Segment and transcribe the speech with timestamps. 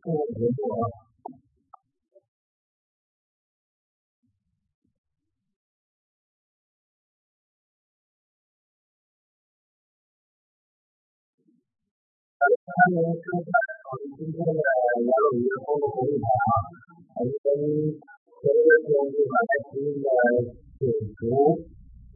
[0.00, 0.04] 不
[0.34, 0.90] 结果。
[12.40, 13.50] 他们刚才
[13.84, 16.50] 我们今天的杨老师通过会议台啊，
[17.18, 17.44] 我们跟
[18.40, 20.08] 所有的兄弟们来进行了
[20.78, 20.82] 解
[21.18, 21.22] 读，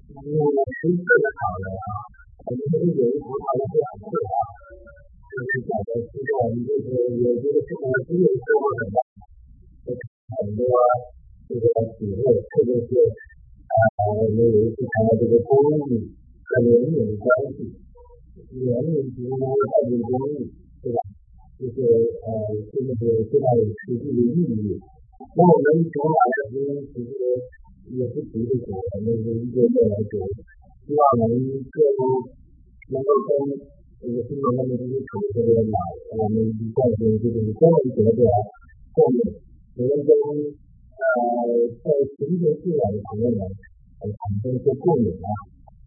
[0.09, 0.47] 因为
[0.79, 1.87] 深刻的讨论啊，
[2.47, 4.64] 我们这里有一幅讨论两次啊，
[5.34, 8.98] 就是讲的是我们这个有这个这个资源社会很大，
[9.90, 10.62] 很多
[11.48, 11.66] 这个
[11.98, 12.90] 体会，特别是
[13.70, 13.74] 啊，
[14.20, 15.52] 我们有一次谈到这个公
[15.90, 16.10] 益
[16.44, 17.74] 和人民的关系。
[18.50, 20.50] 人民服务爱民公益，
[20.82, 20.98] 对吧？
[21.60, 21.78] 就是
[22.26, 22.30] 呃，
[22.74, 24.82] 这个是非常有实际的意义。
[25.36, 26.58] 那我们从哪来说？
[26.90, 27.14] 其实
[27.94, 30.18] 也是提的说，我们是一个个来说，
[30.88, 31.30] 希望能
[31.70, 31.78] 各
[32.90, 33.30] 能够跟
[34.04, 35.78] 这个新闻的这些主持人啊，
[36.18, 38.22] 我们造成这种公益得的
[38.96, 39.20] 后面，
[39.76, 40.12] 我们跟
[40.96, 41.04] 呃
[41.84, 41.86] 在
[42.16, 43.40] 群众进来的朋友们
[44.00, 45.28] 产生一些共鸣啊。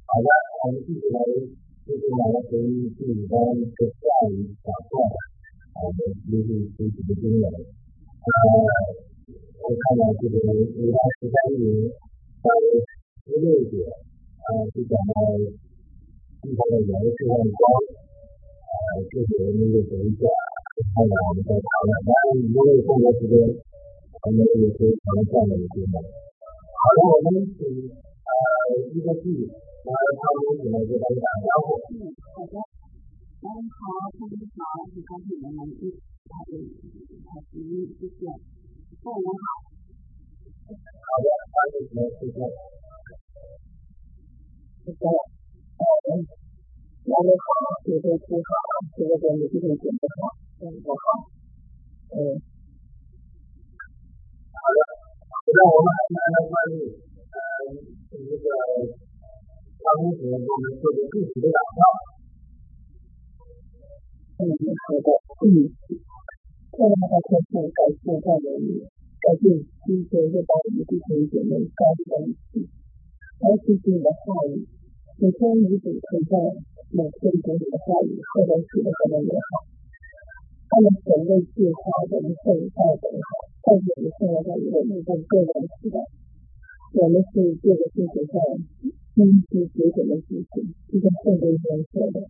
[0.09, 0.29] 好的，
[0.65, 1.17] 我们继续来。
[1.83, 2.63] 接下来跟
[2.95, 5.99] 第五章的下一讲课，啊，我们
[6.31, 7.43] 继续学习的经文。
[7.43, 8.31] 呃，
[9.67, 11.91] 我看到这个五章十三节
[12.39, 12.47] 到
[13.27, 15.35] 十六节，啊，是讲到
[16.39, 18.06] 地方的人非常高，啊，
[19.10, 20.26] 这些我们就等一下，
[20.94, 21.92] 看看我们再讨论。
[22.08, 25.96] 当然，如果有更多时间，我们也可以讨论下面的经文。
[26.02, 28.32] 好了，我们请呃
[28.94, 29.26] 一个句。
[29.46, 29.90] 嗯，
[32.36, 32.56] 好的。
[33.40, 33.82] 嗯，好，
[34.18, 34.62] 非常好，
[34.92, 35.84] 很高兴能来一
[36.28, 37.54] 来开始
[37.98, 38.26] 谢谢。
[38.28, 39.46] 下午好。
[40.68, 42.34] 好的，欢迎您，谢谢。
[42.34, 42.67] 谢
[47.18, 47.50] 下午好，
[47.82, 48.06] 谢谢。
[48.14, 48.54] 你好，
[48.94, 49.26] 谢谢。
[49.42, 50.94] 你今天准备好，嗯，好。
[52.14, 52.38] 嗯，
[54.54, 54.80] 好的，
[55.50, 56.94] 那我们来来关注，
[57.34, 57.74] 嗯，
[58.14, 58.46] 这个。
[59.82, 61.82] 当时我们做的具体的打造，
[64.38, 65.10] 嗯，好的，
[65.42, 65.74] 嗯，
[66.70, 68.62] 再来的话就是感谢大家的
[69.26, 69.58] 感谢
[69.90, 72.70] 今天又把我们弟兄姐妹高在一起，
[73.42, 74.70] 而且你的话语，
[75.18, 76.38] 每天你主存在，
[76.88, 79.68] 每天读你的话语，何等喜乐，何等美好。
[80.72, 83.30] 他们所谓计划的一份爱很好，
[83.64, 86.00] 但是我们现在一个目光个人时代，
[86.96, 88.40] 我们是这个世界上。
[89.18, 90.62] 真实节俭的事情，
[90.94, 92.22] 就像圣经上说的，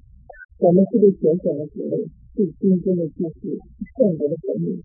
[0.64, 2.00] 我们是被节省的子类，
[2.34, 4.80] 是今天的知识，是圣德的生命，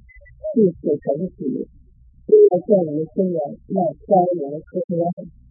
[0.53, 1.63] 是所成的子女。
[2.51, 3.39] 要教我们生养，
[3.71, 5.07] 要教我们和要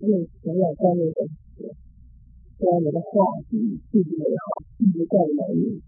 [0.05, 1.25] 用培养教育的
[2.61, 3.09] 学，教我的话
[3.49, 5.81] 语继续美好，一直教育儿女。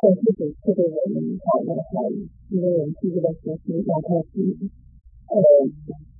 [0.00, 4.36] 但是给赐给我们好的话语，因为我们继续在学习，让他去
[5.32, 5.40] 呃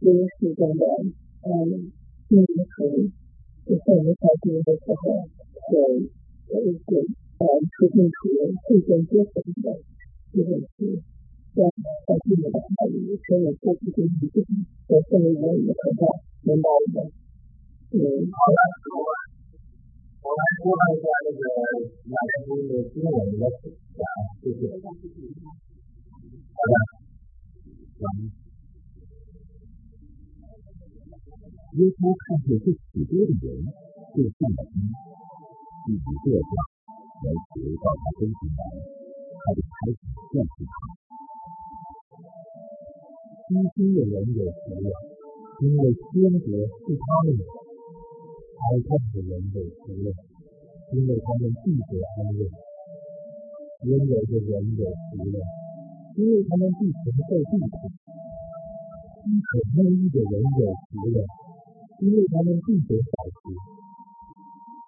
[0.00, 0.84] 认识中的。
[1.44, 1.93] 嗯
[2.28, 2.87] 心灵和。
[3.66, 4.72] 就是我们小学的。
[4.77, 5.28] 时候，
[5.72, 5.77] 有
[6.49, 6.87] 有一些
[7.39, 9.77] 呃，初中初中最先接触的，
[10.33, 10.49] 就是
[11.55, 11.62] 在
[12.06, 12.50] 在自己的。
[12.53, 14.44] 话语，所以这几件事情，
[14.89, 16.06] 在生活中也很大
[16.44, 17.10] 很大的。
[17.93, 17.99] 嗯，
[18.31, 19.30] 好的，好的。
[20.23, 21.43] 我来说一下那个
[22.13, 22.15] 哪
[22.45, 24.05] 些的经文的啊，
[24.43, 24.61] 谢谢。
[26.57, 26.75] 好的，
[28.01, 28.05] 嗯。
[31.71, 33.65] 耶稣看见这许多的人，
[34.13, 34.75] 就上了山，
[35.87, 36.53] 自己坐下，
[37.23, 38.63] 门徒到他跟前来，
[39.41, 40.03] 他就开始
[40.35, 40.73] 告诉他：
[43.47, 44.91] 虚心的人有福了，
[45.63, 46.51] 因为天国
[46.84, 47.43] 是他们的；
[48.60, 50.12] 哀痛的人有福了，
[50.92, 52.45] 因为他们必得安慰；
[53.89, 55.36] 温柔的人有福了，
[56.16, 57.89] 因为他们必承受地土；
[59.24, 61.24] 饥渴慕义的人有福了。
[62.01, 63.53] 因为他们必得保持，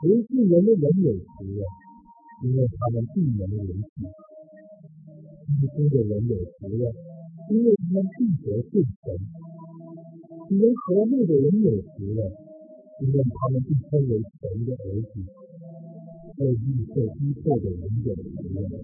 [0.09, 1.61] 唯是人的人有福了，
[2.43, 4.01] 因为他们必能维系；
[5.61, 6.89] 虚心的人有福了，
[7.51, 9.13] 因为他们必得顺承；
[10.49, 12.33] 与人和睦的人有福了，
[13.03, 15.19] 因为他们必称为神的儿子；
[16.39, 18.79] 为义受逼迫的人有福了，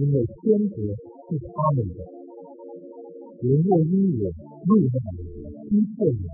[0.00, 0.80] 因为天国
[1.28, 2.00] 是他们的；
[3.44, 4.32] 人若因我
[4.64, 6.32] 怒骂你们、逼迫你们，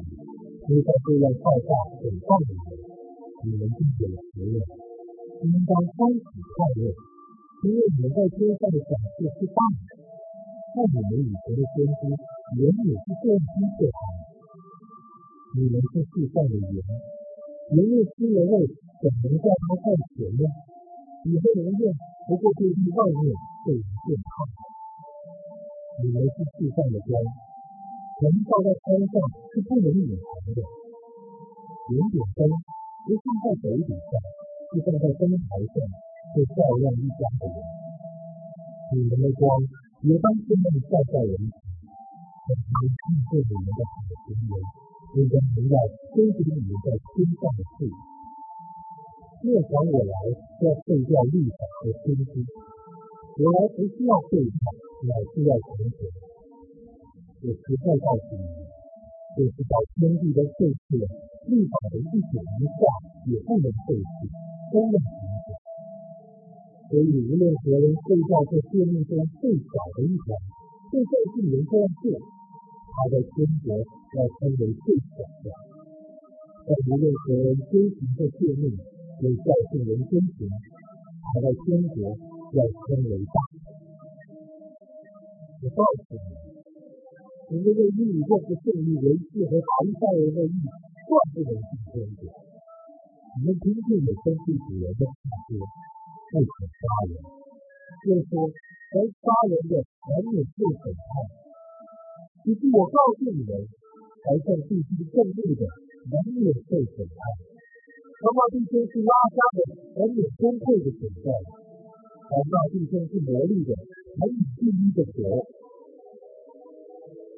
[0.70, 2.86] 你在这样造下很棒的人，
[3.50, 4.62] 你们必有福了，
[5.42, 6.94] 应当欢喜快乐，
[7.66, 10.06] 因为你们在天上的赏赐是大的。
[10.70, 12.00] 看你们以前的先知，
[12.62, 14.27] 原也是这样逼迫他们。
[15.56, 16.76] 你们是世上的盐，
[17.72, 18.68] 盐若失了味，
[19.00, 20.44] 怎能叫它再甜呢？
[21.24, 21.82] 以后人用
[22.28, 23.32] 不过就是外面
[23.64, 24.28] 被人践踏。
[26.04, 27.16] 你们是世上的光，
[28.20, 29.14] 神照在山上
[29.50, 30.60] 是不能隐藏的。
[31.88, 32.40] 点点灯
[33.08, 34.12] 不是在斗底上，
[34.68, 35.74] 是放在灯台上，
[36.36, 37.56] 会照亮一家的人。
[38.92, 39.48] 你们的光
[40.04, 41.56] 也当这样照在人前，
[42.44, 43.02] 让他们看
[43.32, 43.96] 见你们的好
[44.28, 44.54] 行为，
[45.16, 45.76] 也将荣耀
[46.12, 47.88] 归给你们在天上的父。
[49.40, 50.14] 若想我来，
[50.60, 52.32] 要废掉律法和先知。
[53.38, 54.62] 我来不是要废掉，
[55.06, 55.98] 乃是要成全。
[57.40, 58.44] 我实在告诉你，
[59.38, 61.06] 就是把天地都废去了，
[61.46, 62.78] 律法的一点一画
[63.30, 64.26] 也不能废去，
[64.74, 65.08] 都要成
[65.46, 65.54] 全。
[66.90, 70.34] 所以无论何人废掉这诫命中最小的一条，
[70.90, 72.10] 就算是人这样做，
[72.98, 75.46] 他在天国要称为最小的；
[76.66, 78.74] 但无论何人遵循这诫命，
[79.22, 80.50] 有孝顺人遵循，
[81.30, 82.10] 他在天国
[82.58, 83.38] 要称为大。
[85.62, 90.58] 我告诉你们，你们的义若不胜于文士和法利赛人的义，
[91.06, 92.26] 断不能进天国。
[93.38, 95.14] 你们听见有生气主人的话
[95.46, 95.62] 说，
[96.34, 97.14] 不可杀人，
[98.10, 98.50] 又说
[98.90, 101.46] 凡杀人的难免受审判。
[102.44, 103.52] 只是我告诉你们，
[104.22, 105.62] 才算地基正路的，
[106.08, 107.18] 难免受审判。
[108.18, 109.60] 他骂弟兄是拉撒的，
[109.94, 111.30] 难免崩溃的存在；
[112.26, 113.70] 他骂弟兄是魔力的，
[114.18, 115.46] 难免地狱的火。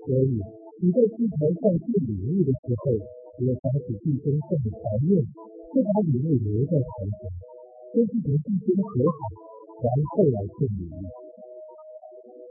[0.06, 0.41] 所以
[0.81, 2.96] 你在祭坛上献礼物的时候，
[3.44, 7.29] 要想起弟兄送的怀念，就把礼物留在台前，
[7.93, 9.20] 先去同弟兄和好，
[9.85, 11.19] 然后来献礼物。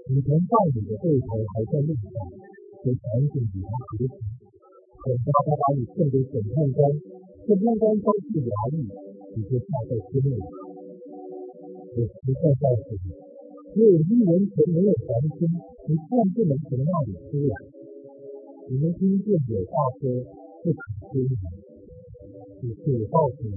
[0.10, 2.10] 你同伴侣的对头还在路上，
[2.82, 6.82] 就赶紧与他和平，等到他把你送给审判官。
[7.46, 8.90] 这目光都是疗愈，
[9.38, 10.34] 你就放在心里。
[11.94, 13.06] 我实在告诉你，
[13.70, 15.46] 只有一人前没有还清，
[15.86, 17.14] 你更不能从那里。
[17.30, 17.54] 出来。
[18.66, 20.10] 你们听见有话说
[20.66, 20.80] 不可
[21.14, 21.38] 推理，
[22.58, 23.54] 只是我告诉你，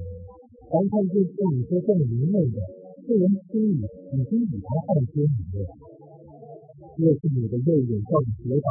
[0.69, 2.61] 凡看见对你说这么愚昧的，
[3.09, 5.92] 这人心里已经与他犯奸淫了。
[6.99, 8.69] 若是你的右眼叫你跌倒，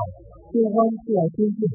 [0.54, 1.66] 就弯出来监禁，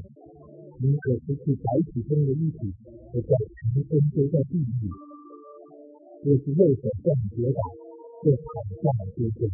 [0.78, 2.70] 宁可失去白体中的一体。
[3.12, 4.86] 我将全身丢在地狱。
[6.22, 7.60] 若是右手叫你跌倒，
[8.22, 8.46] 就躺
[8.78, 9.50] 下来接受。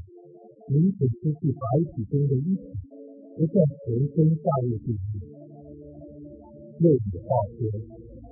[0.69, 1.65] 宁可失去白
[1.97, 2.65] 体中的一体，
[3.37, 5.15] 不将全身下入地狱。
[6.81, 7.73] 又有话说：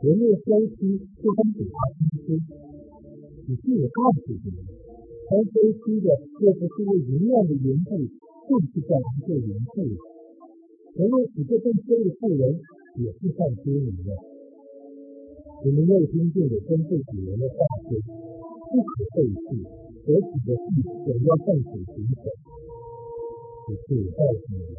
[0.02, 2.36] 人若消失，就当给他听书。
[3.46, 4.58] 只是我告诉你们，
[5.28, 6.06] 凡消失的，
[6.38, 7.98] 若不是为淫乱的缘故，
[8.50, 9.78] 就是在做淫妇；
[10.98, 12.58] 人若使这更深的妇人，
[12.98, 14.10] 也是犯奸淫的。
[15.62, 17.94] 你们又听见有吩咐主人的话说：
[18.74, 19.54] 不可废弃，
[20.02, 22.26] 所起的地总要向主行走。
[23.70, 24.74] 只是我告诉你们，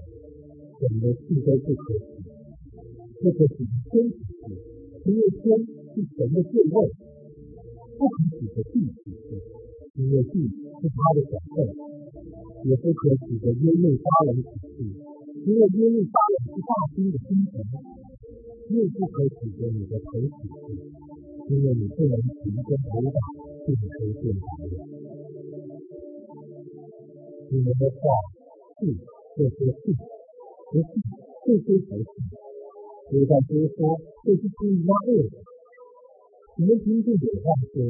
[0.76, 2.28] 什么事都不可取，
[3.24, 4.52] 不可取天起事，
[5.08, 6.92] 因为天是神的座位；
[7.96, 9.40] 不可取的地起事，
[9.96, 11.72] 因为地是他的享受；
[12.64, 14.84] 也不可取的耶路撒冷起事，
[15.46, 17.54] 因为耶路撒冷是大兴的心城。
[18.72, 20.72] 又不可指着你的头起誓，
[21.50, 23.20] 因为你不能凭着头发
[23.66, 24.74] 并推变白的。
[27.50, 28.00] 你们的话
[28.80, 28.96] 是
[29.36, 29.92] 这些事，
[30.72, 30.88] 不是
[31.44, 32.04] 这些不是。
[33.10, 35.36] 不再多说，这是出于那恶的。
[36.56, 37.84] 你们听见有话说：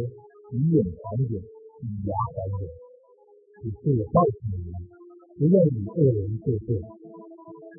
[0.49, 2.80] 以眼还眼，以牙还牙。
[3.61, 4.73] 只是我告诉你们，
[5.37, 6.73] 不要与恶人作对。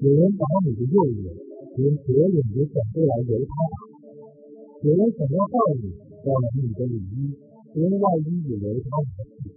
[0.00, 1.34] 有人把你的右眼。
[1.74, 3.76] 连左眼也转过来揉他打，
[4.84, 5.88] 有人想要抱你，
[6.20, 7.32] 要拿你的里衣，
[7.72, 9.48] 连外衣也揉他的屁。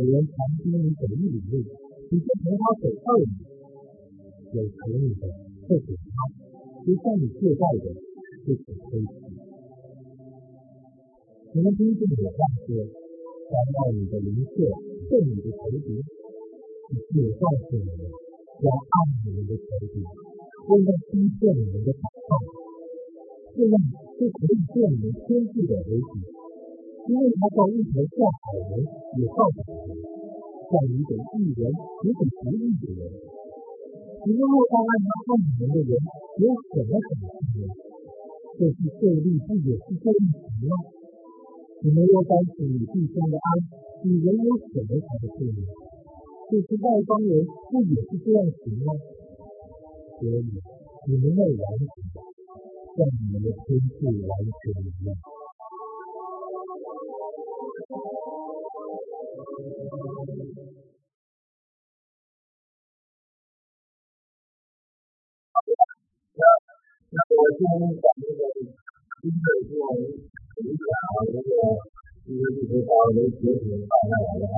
[0.00, 0.32] 有人旁
[0.64, 1.60] 边你走一里路，
[2.08, 3.28] 你就从他手二里。
[4.56, 5.28] 有求你的，
[5.68, 6.16] 就给他；
[6.86, 7.92] 不向你借贷的，
[8.48, 9.12] 就可推辞。
[11.52, 14.72] 你们听见我话说，伤到你的邻舍，
[15.10, 15.90] 动你的仇敌，
[16.86, 18.06] 只是我告诉你们，
[18.62, 18.94] 要爱
[19.26, 19.98] 你们的仇敌。
[20.70, 22.38] 为了听见你们的祷告，
[23.50, 23.74] 这样
[24.14, 26.14] 就可以见你们天父的儿子，
[27.10, 28.86] 因为他叫一头叫好人
[29.18, 29.98] 也告诉你们，
[30.70, 33.10] 叫你给一人也给不义的人。
[34.22, 35.92] 你们若爱他爱你们的人，
[36.38, 37.74] 有什么可惜呢？
[38.62, 40.72] 这是受力不也是受力行吗？
[41.82, 43.48] 你们要担起你弟兄的安，
[44.02, 45.60] 你人有什么不对的？
[46.50, 48.94] 就是外邦人不也是这样行吗？
[50.18, 50.30] 所以
[51.06, 51.84] 你们要完全，
[52.96, 53.68] 像你们的天
[54.22, 55.08] 来完全一样。
[72.30, 74.54] 因为这些大的媒体发下来的话，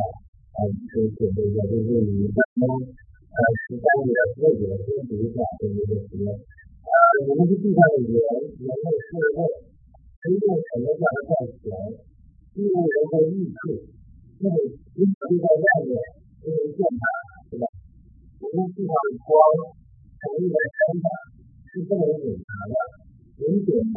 [0.52, 6.28] 啊，就准备一下，就是以咱们呃十三月四月先读一下这个时间。
[6.28, 6.92] 呃，
[7.32, 8.20] 我们是地上的人，
[8.60, 9.48] 人类社会，
[10.20, 11.64] 谁用什么样的赚钱，
[12.52, 13.88] 进入人的意识，
[14.36, 15.96] 那么你可以在外面
[16.44, 17.02] 因为见他，
[17.48, 17.64] 对吧？
[18.36, 19.32] 我们地上的光，
[20.20, 21.08] 成立的身上。
[21.72, 22.76] 是不能隐藏的，
[23.40, 23.72] 人点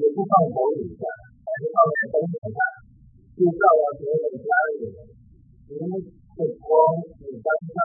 [0.00, 1.04] 也不放头里下，
[1.44, 2.58] 还是放在灯台上，
[3.35, 4.95] 就照耀所有的家里人。
[5.71, 6.69] 您的光
[7.17, 7.75] 是当下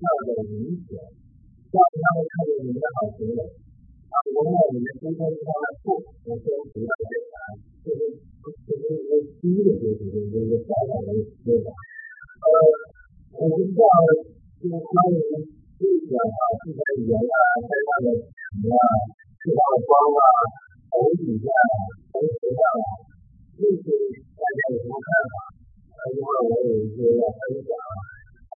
[0.00, 0.96] 照的明显，
[1.70, 3.38] 让他们看见您的好行为。
[3.44, 7.34] 啊，我们我们今天一方的富，我先提到这个，
[7.84, 8.00] 就是
[8.66, 9.10] 就是一个
[9.40, 11.70] 第一个就是就是一个小小的那个，
[12.40, 12.46] 呃，
[13.38, 13.84] 我们知道
[14.60, 15.56] 就是关于。
[15.80, 16.28] 这个啊，
[16.60, 18.84] 这个语言啊，在它的什么啊，
[19.40, 20.20] 是它的光啊，
[20.92, 21.48] 头底下、
[22.12, 22.84] 头头上啊，
[23.55, 23.87] 这些
[24.35, 25.35] 大家有什么看法？
[25.95, 27.71] 呃，一会儿我有一些要分享，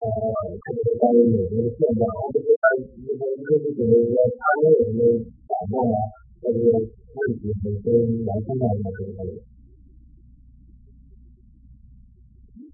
[0.01, 0.09] 呃，
[0.57, 3.13] 这个关于美国的现状，我不知道你们
[3.45, 4.99] 就是觉得说他们有什么
[5.45, 5.95] 感受啊，
[6.41, 9.45] 这个问题本身来看待一下这个问题。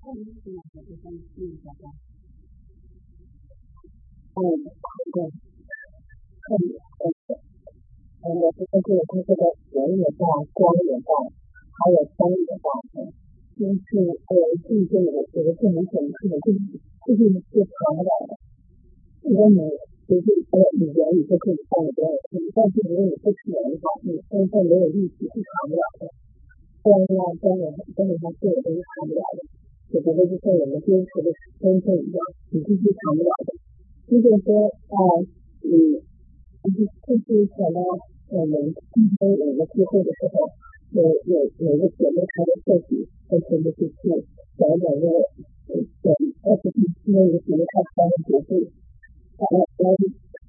[0.03, 1.67] 嗯，是的，这个是一个。
[4.33, 4.39] 嗯，
[5.13, 5.17] 对，
[6.43, 6.55] 看，
[7.03, 7.05] 呃，
[8.23, 9.43] 呃，这个这个它这个
[9.75, 10.23] 人也大，
[10.55, 11.11] 光也大，
[11.83, 12.67] 还有风也大，
[13.59, 14.31] 就是呃，
[14.63, 18.39] 地震的这个这么显示的，就是就是是藏不了的。
[19.27, 19.59] 如果你
[20.07, 26.07] 就是呃语言你就可以放的比较深，但是如果你不起来的话，你身上没有力气是藏不了的。
[26.87, 27.67] 光呀灯呀
[27.99, 29.39] 灯呀这个都是藏不了的，
[29.91, 31.27] 我觉得就像我们坚持的
[31.59, 32.19] 身份一样，
[32.55, 33.51] 你必须藏不了的。
[34.07, 34.97] 如果说，啊，
[35.67, 35.99] 你，
[36.63, 37.79] 就是就是想到
[38.31, 38.55] 我们
[38.95, 40.47] 今天有个聚会的时候，
[40.93, 43.99] 有有有个姐妹她的设计，而且就是去
[44.57, 45.05] 讲讲个
[46.05, 46.13] 讲
[46.45, 49.97] 二十七那个姐妹她发的学会，然后然后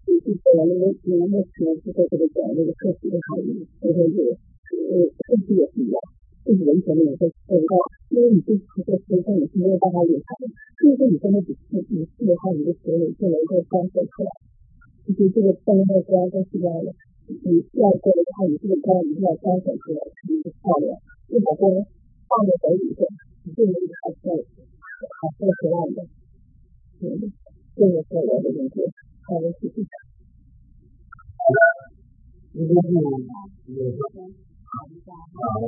[0.04, 4.20] 就是讲那个那个学是在这个讲那个设计的行业，然后有
[4.84, 4.92] 呃
[5.24, 5.96] 设计也不一样，
[6.44, 7.72] 就是完全的一个广告，
[8.12, 10.52] 因为你这这个身上你是没有办法隐藏的。
[10.84, 14.28] 如果你真的只是一次的话，你的水里就能够光射出来。
[15.08, 16.92] 其实这个灯和光都是一样的，
[17.26, 17.32] 你
[17.80, 20.92] 要做的话，你这个光一定要光射出来，才能漂亮。
[21.26, 21.72] 不把光
[22.28, 23.00] 放在水里头，
[23.44, 26.04] 你就能还是还是出来的。
[27.00, 27.32] 嗯，
[27.74, 28.76] 这个是我的理解，
[29.24, 29.80] 好的，谢谢。
[31.40, 31.58] 好的，
[32.52, 33.10] 今天是有个
[34.68, 34.98] 好的，
[35.32, 35.64] 好，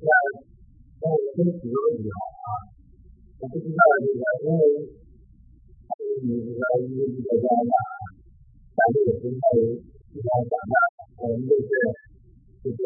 [0.00, 0.08] 那
[1.00, 2.12] 那我先提个问题啊。
[3.38, 4.60] 我不知道这个，因为
[6.22, 7.72] 你这个一个国家嘛，
[8.75, 9.41] 咱这个现在
[10.11, 10.73] 经常讲的，
[11.21, 11.69] 我们就是
[12.61, 12.83] 这个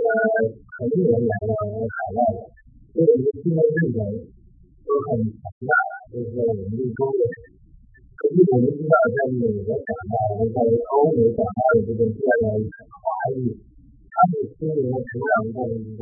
[0.75, 1.51] 很多人来了
[1.85, 2.39] 海外的，
[2.93, 3.99] 所以我们现在这种
[4.85, 5.73] 都很强大，
[6.11, 7.21] 就是我们的工业。
[8.15, 12.47] 可是我们知道，在美国长大的，在欧美长大的这种第二代
[12.89, 13.05] 华
[13.35, 13.55] 裔，
[14.09, 16.01] 他们心灵的成长过程中。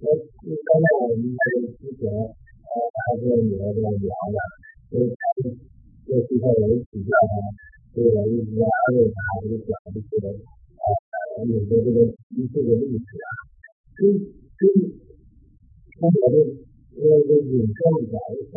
[0.00, 1.40] 我刚才我们在
[1.76, 2.72] 之前呃
[3.04, 4.40] 还跟女儿在聊呢，
[4.88, 5.52] 就是他们
[6.08, 7.36] 这之前有请教他，
[7.92, 12.00] 这个一直在安慰他，就讲这些呃美国这个
[12.32, 13.28] 歧视的历史啊，
[13.92, 14.08] 跟
[14.56, 14.60] 跟
[16.00, 16.36] 从我的
[16.96, 17.76] 呃这引申
[18.08, 18.56] 讲一讲，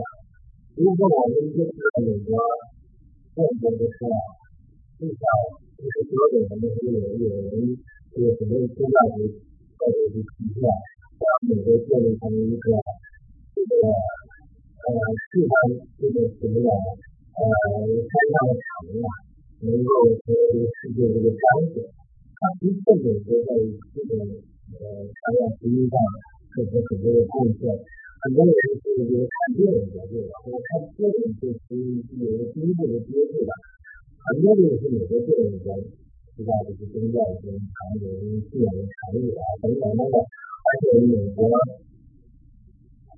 [0.80, 1.76] 如果我们就是
[2.08, 2.40] 美国
[3.36, 4.16] 建国的时候，
[4.96, 5.28] 至少
[5.76, 7.76] 就是所有的那些有有人
[8.16, 9.28] 有什么重大的
[9.76, 10.72] 或者是情况。
[11.48, 12.66] 美国建立成一个
[13.54, 14.88] 这个呃
[15.30, 15.52] 市场
[16.00, 16.70] 这个什么呀
[17.34, 17.42] 呃
[18.08, 18.66] 开放的场
[19.04, 19.08] 啊，
[19.62, 19.90] 能够
[20.24, 21.44] 成为世界这个彰
[21.74, 21.84] 显。
[22.36, 23.56] 它的确美国在
[23.94, 25.96] 这个呃产业经济上
[26.56, 27.62] 做出很多的贡献。
[28.24, 31.76] 很多人是因为看电影的这个，或者看电影就是
[32.24, 33.52] 有了第一步的接触的，
[34.24, 35.68] 很多都是美国电影的，
[36.36, 38.04] 知道这些宗教跟传统
[38.50, 40.16] 信仰的传统啊等等等等。
[40.64, 41.46] 而且美国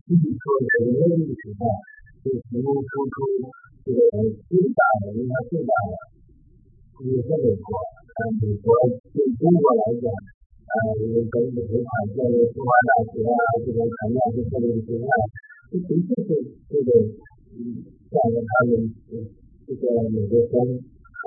[0.06, 1.66] 自己说的人类历史上
[2.26, 3.14] 就是形成出
[3.86, 4.00] 这个
[4.50, 5.94] 最大的，应该最大的，
[7.06, 7.68] 也是美国
[8.42, 8.74] 美国
[9.14, 10.74] 对中国来讲，呃，
[11.06, 15.10] 因为跟美国产建的清华大学啊，这种产业是特别的重要，
[15.70, 16.30] 这的确是
[16.68, 16.90] 这个，
[17.54, 18.90] 嗯，占了他们
[19.70, 21.24] 这个美国生上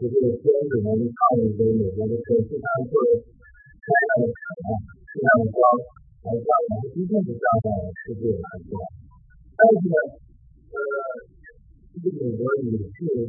[0.00, 2.96] 学是这个先进能抗美的美国的可是他做
[3.84, 4.68] 开了厂啊，
[5.12, 5.60] 非常高，
[6.24, 7.68] 来到我们一定是上到
[8.00, 9.96] 世界，但是呢，
[10.72, 10.80] 呃，
[12.00, 13.28] 这个美国也是。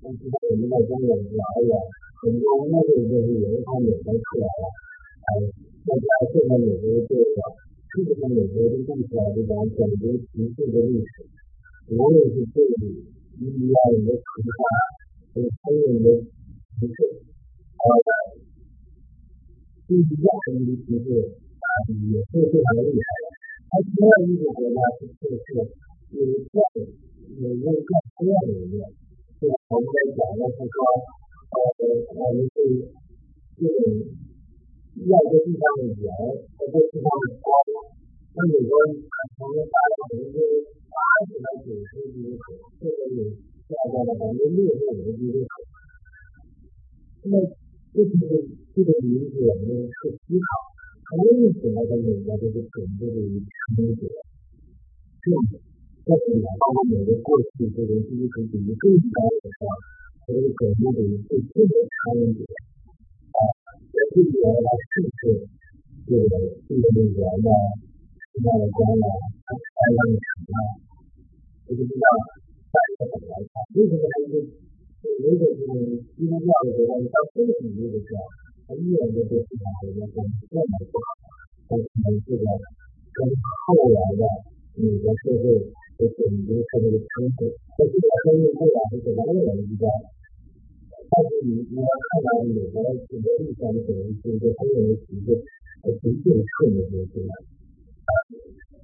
[0.00, 1.76] 但是我们在中国来讲，
[2.24, 4.64] 很多污点就是有一方面才出来了，
[5.20, 5.28] 哎，
[5.84, 7.36] 大家现在美国这个，
[7.92, 11.28] 特别是美国的历史啊，这种种族歧视的历史，
[11.92, 12.64] 无论是对
[13.36, 14.24] 伊斯兰人的屠
[15.35, 16.07] 杀，对黑人的
[16.79, 16.97] 歧视，
[17.77, 17.87] 啊，
[19.87, 21.05] 对亚裔的歧视
[21.59, 23.25] 啊，也是非常厉害的。
[23.71, 25.23] 而另外一个国家就是
[26.11, 26.19] 有
[26.51, 26.55] 更
[27.39, 28.83] 有一个更多的一个。
[29.41, 30.77] 就我们来讲呢，是说，
[31.49, 31.57] 呃，
[32.13, 32.55] 我们是
[33.57, 33.79] 这种
[35.07, 37.49] 要个地方的远，要个地方的高，
[38.35, 40.37] 那美国可能达到百分之
[40.91, 42.43] 八十到九十的人口，
[42.77, 43.33] 现在有
[43.66, 45.50] 下降了百分之六十五的人口。
[47.26, 47.42] 那么，
[47.90, 50.46] 这就是这个理解呢，是思考，
[51.18, 54.06] 为什么在美国这个整个的一个成果，
[55.18, 55.26] 这
[56.06, 56.46] 在美国
[56.86, 59.66] 美国过去这个经济水平最高的时候，
[60.26, 62.46] 这个整个的最最的差异点
[63.34, 63.38] 啊，
[63.90, 64.46] 在这里来
[64.94, 65.50] 试试
[66.06, 66.30] 这个
[66.70, 67.50] 这个美元呢，
[68.30, 69.10] 现在的光呢，
[69.42, 70.54] 它的产量，
[71.66, 71.82] 这个
[72.96, 73.32] 怎么来？
[73.74, 74.34] 为什么它一个
[75.20, 75.72] 有的这个
[76.16, 78.20] 基督教的国家到这个比例的时候，
[78.66, 80.16] 它依然在对市场国家跟
[80.50, 81.08] 这么不好，
[81.68, 81.86] 但是
[82.26, 82.44] 这个
[83.14, 84.22] 跟后来的
[84.76, 85.72] 美国社会。
[85.96, 89.88] 就是你就是看这个称呼，那这个生意不管是怎么样的一个，
[91.08, 95.40] 但是你你要看到美国很多地方的可能是一个黑人的旗帜，
[95.88, 98.12] 呃，纯粹是那些什么，啊，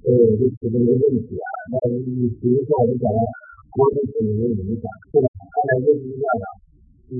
[0.01, 3.05] 所以就提出这个问题啊，那你比如说我们讲
[3.73, 5.27] 国际性的影响，对吧？
[5.49, 6.45] 刚才就是这样的，
[7.09, 7.13] 嗯，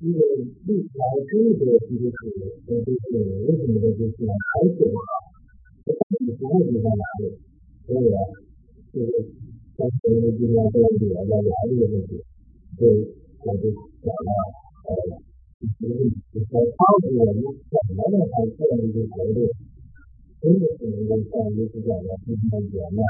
[0.00, 0.18] 因为
[0.66, 2.20] 历史上这个其实是
[2.66, 5.06] 跟这个为什么这就是还是不好，
[5.84, 7.36] 这到底是问题在哪里？
[7.86, 8.18] 所以啊。
[8.92, 9.08] 就是
[9.74, 12.20] 当时因为今天这个女儿的来历的问题，
[12.76, 13.08] 所以
[13.40, 13.72] 我就
[14.04, 14.30] 讲了
[14.84, 14.92] 呃，
[15.80, 16.12] 就是
[16.44, 17.40] 说帮助我们
[17.72, 19.48] 怎么样来这样一个活动，
[20.44, 23.00] 真的是能够像艺术讲的非常圆满，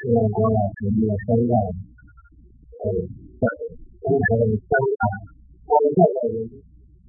[0.00, 1.52] 非常光啊，成立了三代，
[2.78, 2.86] 呃，
[3.38, 3.42] 三
[3.98, 5.02] 三代的三代，
[5.66, 6.46] 光代的人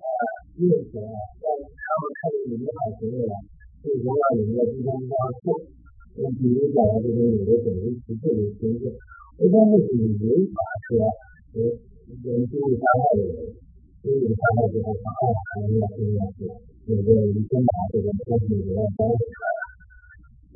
[0.02, 0.10] 啊，
[0.58, 3.34] 运气啊，让他们看见你们好朋友了，
[3.82, 5.78] 最重要的一个地方是。
[6.20, 8.92] 比如讲这种有的等于是这种形式，
[9.40, 10.58] 一般是你违法
[10.90, 11.00] 说，
[11.54, 11.62] 呃，
[12.28, 13.56] 人经济伤害的人，
[14.04, 16.44] 经济伤害之后，他二还要这样子，
[16.92, 19.48] 有个你先把这个东西给他包起来。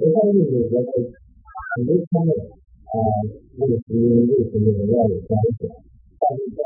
[0.03, 2.33] 一般是美国的很多方面
[2.93, 2.97] 啊，
[3.57, 3.93] 律师、
[4.29, 5.65] 律师的要有关系，
[6.21, 6.61] 但是在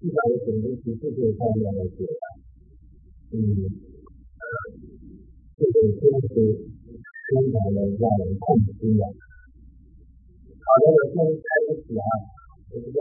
[0.00, 2.02] 至少有很多歧视这方面来说，
[3.32, 3.38] 嗯，
[5.56, 6.02] 这个真
[6.34, 6.34] 是。
[7.30, 9.06] 非常的让人痛心的。
[9.06, 11.46] 好的，我先开
[11.78, 12.02] 始啊，
[12.74, 12.98] 我知道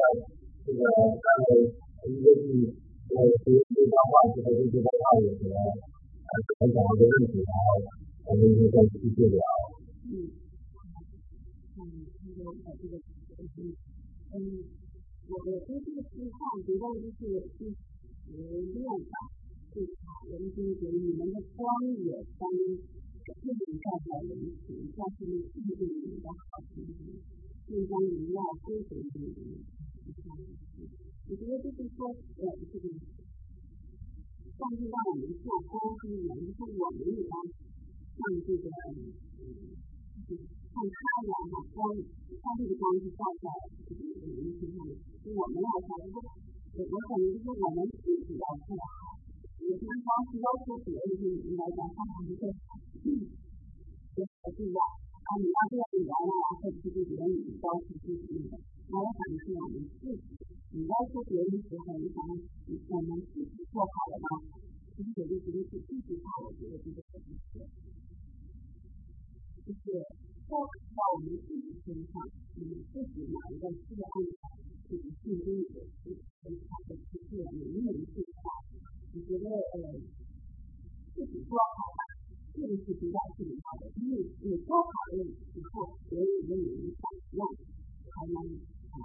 [0.62, 1.58] 这个刚才
[2.06, 2.46] 一个是
[3.10, 6.30] 我学这段话之后，对这段话有什么啊
[6.62, 7.82] 很想要的问题，然后
[8.30, 9.42] 我们就再继续聊。
[10.06, 10.30] 嗯，
[11.74, 11.82] 嗯，
[12.36, 13.70] 这个呃这个
[14.32, 14.38] 嗯，
[15.28, 17.20] 我我对这个情况觉得就是
[17.58, 17.60] 是
[18.30, 18.38] 呃
[18.74, 19.14] 这样的，
[19.74, 19.90] 就是
[20.30, 21.66] 人们觉得你们的光
[21.98, 22.42] 也当。
[23.30, 27.14] 自己代表人群，但是呢，自己你的好心情，
[27.70, 29.62] 应当荣耀归属于你。
[31.30, 32.90] 我觉得就是说，呃，这个
[34.58, 37.38] 上帝让我们做光之人，就是我们也要
[38.18, 38.66] 像这个，
[40.26, 40.42] 就是，
[42.80, 43.52] 光是照在
[43.84, 44.00] 这个
[44.32, 44.96] 人身上的，
[45.28, 49.20] 我们要照，我我感觉就是我们自己要做好。
[49.60, 52.48] 有些光是要求别人，你来讲，他们不会。
[53.04, 53.28] 嗯，
[54.16, 57.28] 也还是要啊，你要这样子聊啊，或者是对别人
[57.60, 58.56] 要求自己的，
[58.88, 60.32] 那我感觉是我们自己，
[60.80, 62.24] 你要求别人的时候，你想
[62.88, 64.48] 我们自己做好了吧？
[64.96, 67.68] 其实有的时候是自己好，我觉得这个很不错。
[69.68, 69.92] 就是
[70.50, 72.26] 做到我们自己身上，
[72.58, 74.50] 我们自己哪一个是按照
[74.90, 76.10] 自己心中的是
[76.42, 78.50] 很好的，其实我们能做到。
[79.14, 79.78] 我觉得呃，
[81.14, 82.02] 自己做好了。
[82.50, 86.90] 这个是比较重要的，因为你做好了以后，别人也有一
[87.38, 87.42] 样，
[88.10, 88.42] 才能
[88.90, 88.98] 啊，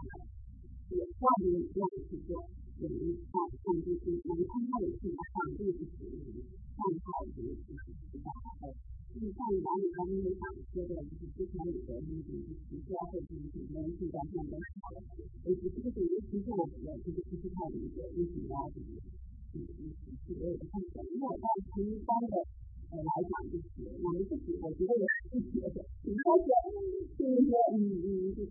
[0.97, 2.49] 也照着你这样去做。
[2.81, 6.41] 有一块像就是能看到的是把场地是属于
[6.73, 7.05] 上套
[7.37, 7.77] 的，就是
[8.11, 8.94] 比较好的。
[9.15, 10.43] 就是像你把你刚刚讲
[10.75, 14.99] 说的，就是之前你的那种就是需要会进行联系在都好了，
[15.47, 18.99] 尤其这个其是我觉得就是不是太理解为什么要就是
[19.55, 20.67] 嗯嗯是有的，
[21.15, 22.43] 因为我在从一般的
[22.91, 26.51] 呃来讲就是我们自己我觉得也是觉得，一开始
[27.15, 28.43] 就是说嗯嗯就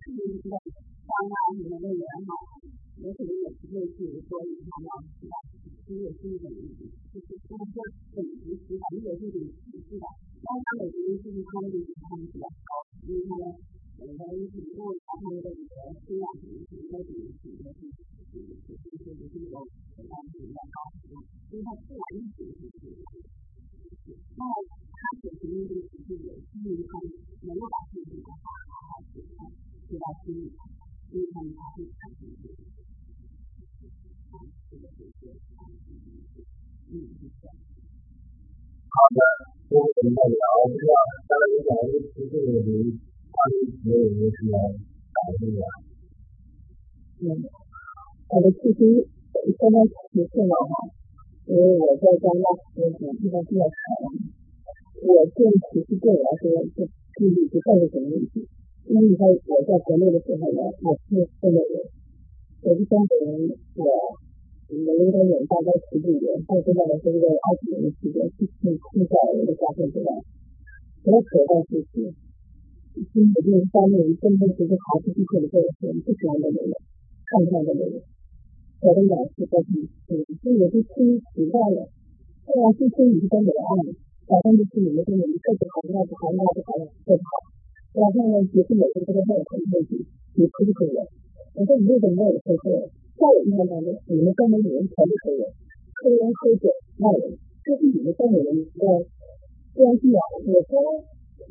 [53.34, 53.74] 时间一般比较长，
[55.02, 55.42] 我这
[55.74, 56.86] 其实对我来说是
[57.18, 58.46] 注意不算是什么问题，
[58.86, 61.74] 因为你看我在国内的时候呢，我是东北人，
[62.62, 63.84] 我是东北人，我。
[64.64, 70.08] 我应该有大概十几年，到现在来说，这个二十年的时间，是是是在我的家乡之外，
[71.04, 71.92] 我可到就是，
[73.12, 76.72] 心里这方面，真的是个孩子不可的个人不喜欢的那种，
[77.28, 78.00] 看不上的那种。
[78.80, 81.86] 我的老师在提醒，所以我就听习惯了。
[82.44, 83.68] 虽然是说你是东北的爱，
[84.28, 86.76] 早上就是你们东北人这不好那不好那不好
[87.08, 87.32] 这不好，
[87.96, 90.04] 晚上呢也是每个人都在问我问题，
[90.36, 90.92] 你可不可以？
[91.56, 92.92] 我说你为什么问我这个？
[93.14, 95.42] 在我印象当中，你们东北女人全是黑人，
[96.02, 96.66] 黑人喝酒
[96.98, 97.32] 骂人，
[97.64, 98.84] 这是你们东北人的
[99.72, 100.20] 关系啊！
[100.44, 100.72] 我说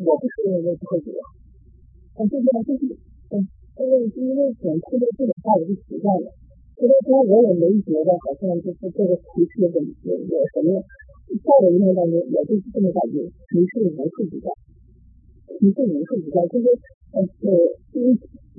[0.03, 2.83] 我不是因为不喝酒，啊，这边就是
[3.31, 3.41] 嗯，
[3.79, 6.27] 因为因为总吃的这种话我就习惯了，
[6.83, 10.83] 所以说我也没觉得好像就是这个歧视的有有什么，
[11.31, 14.51] 在我印象当中，我就是这么感觉，歧视无处不在，
[15.63, 16.67] 歧视无处不在，就是
[17.15, 17.47] 呃呃，
[17.95, 18.11] 因为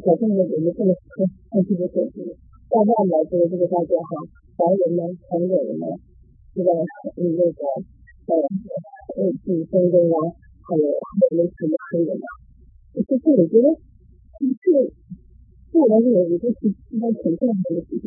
[0.08, 1.20] 好像我们这个看
[1.52, 2.24] 看这个手机。
[2.72, 4.12] 大家来说这个大家哈，
[4.56, 5.84] 白人呢，黄种人呢，
[6.56, 6.72] 这个
[7.20, 7.44] 那个
[8.24, 8.32] 呃
[9.20, 10.16] 呃女生的啊，
[10.64, 12.26] 还有还有什么黑人啊，
[13.04, 13.68] 就是我觉得
[14.48, 14.64] 是
[15.74, 18.06] 对我来说，我就是一件挺正常的事情，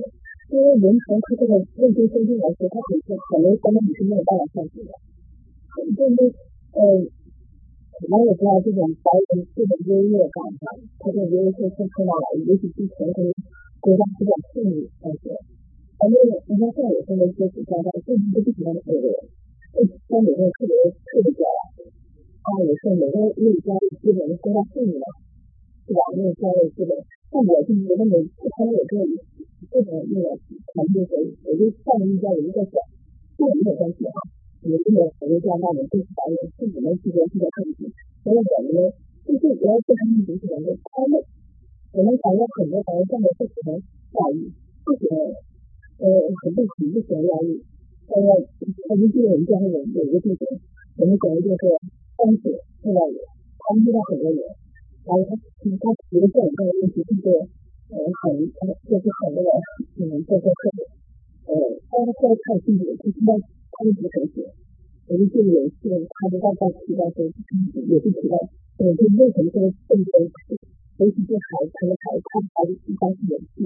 [0.56, 4.96] 因为人从他这个认知生命来说，他很多很多方面你是没有办法上去的，
[5.92, 6.16] 就是
[6.80, 6.80] 呃，
[8.08, 13.36] 我也知道这种白人这种优越感哈，他这种优越性是看到了，尤其之前可能。
[13.78, 15.30] 国家比较富裕，而且，
[16.02, 16.16] 而且
[16.50, 19.14] 你看像有些那些国家，他自己都不喜欢美国人，
[19.72, 20.74] 对像美国特别
[21.06, 21.78] 特别骄傲，
[22.42, 25.06] 啊，也是美国因为家里基本是国家富裕嘛，
[25.86, 26.02] 是吧？
[26.18, 26.92] 因为家里基本，
[27.30, 28.16] 像我就觉得美，
[28.56, 29.02] 他们有这个
[29.72, 30.28] 这种那个
[30.72, 31.14] 团队的，
[31.44, 32.80] 我就上一家有一个小，
[33.38, 34.18] 跟我没有关系哈，
[34.64, 37.92] 你们这个我们加拿大人就是白人，是你们之间这个问题，
[38.24, 38.94] 所以我们
[39.28, 41.20] 就是我要对他们理解的，他们。
[41.94, 43.74] 我们台湾很多台湾上面不喜欢
[44.14, 44.52] 教育，
[44.86, 45.18] 不喜欢
[45.98, 46.06] 呃
[46.44, 47.58] 很不喜不喜欢教育，
[48.12, 48.14] 呃
[48.86, 50.46] 他们这个人家有有一个地方，
[51.00, 51.64] 我们讲的就是
[52.20, 53.00] 风水是吧？
[53.58, 54.40] 他们知道很多人，
[55.08, 57.16] 然后他他觉得这种这个问题是
[57.88, 58.36] 呃很
[58.84, 59.50] 就是很那个
[60.04, 60.80] 嗯这个特别
[61.48, 61.52] 呃
[61.88, 63.32] 他们说的太细节，就知道
[63.72, 64.44] 他们不成熟。
[65.08, 68.36] 我们这里有一次他们在在提到说也是提到，
[68.84, 70.12] 呃就为什么这个政策
[71.00, 73.64] 尤其是孩子，可能孩子看孩子一般是有事，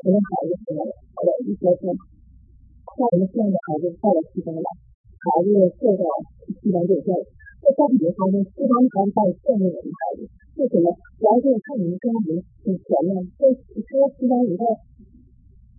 [0.00, 0.80] 可能孩子什么
[1.12, 6.08] 后来一说说，像我们现在的孩子到了七班了，孩子受到
[6.56, 7.22] 七班就教育，
[7.60, 10.20] 在家里面发生七班孩子到羡慕我们孩子，
[10.58, 10.90] 为什么？
[10.90, 12.34] 主要是看你们家庭
[12.66, 14.74] 很全面，在说七班以后，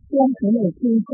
[0.08, 1.08] 虽然很有经济，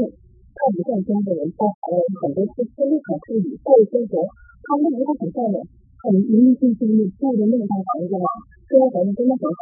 [0.54, 4.22] 看不上家的人包含了很多是非常富裕、过生活，
[4.70, 5.58] 他们不是很漂亮。
[6.06, 8.30] 很明星星的住的那套房子嘛，
[8.70, 9.62] 生活环境真的很好，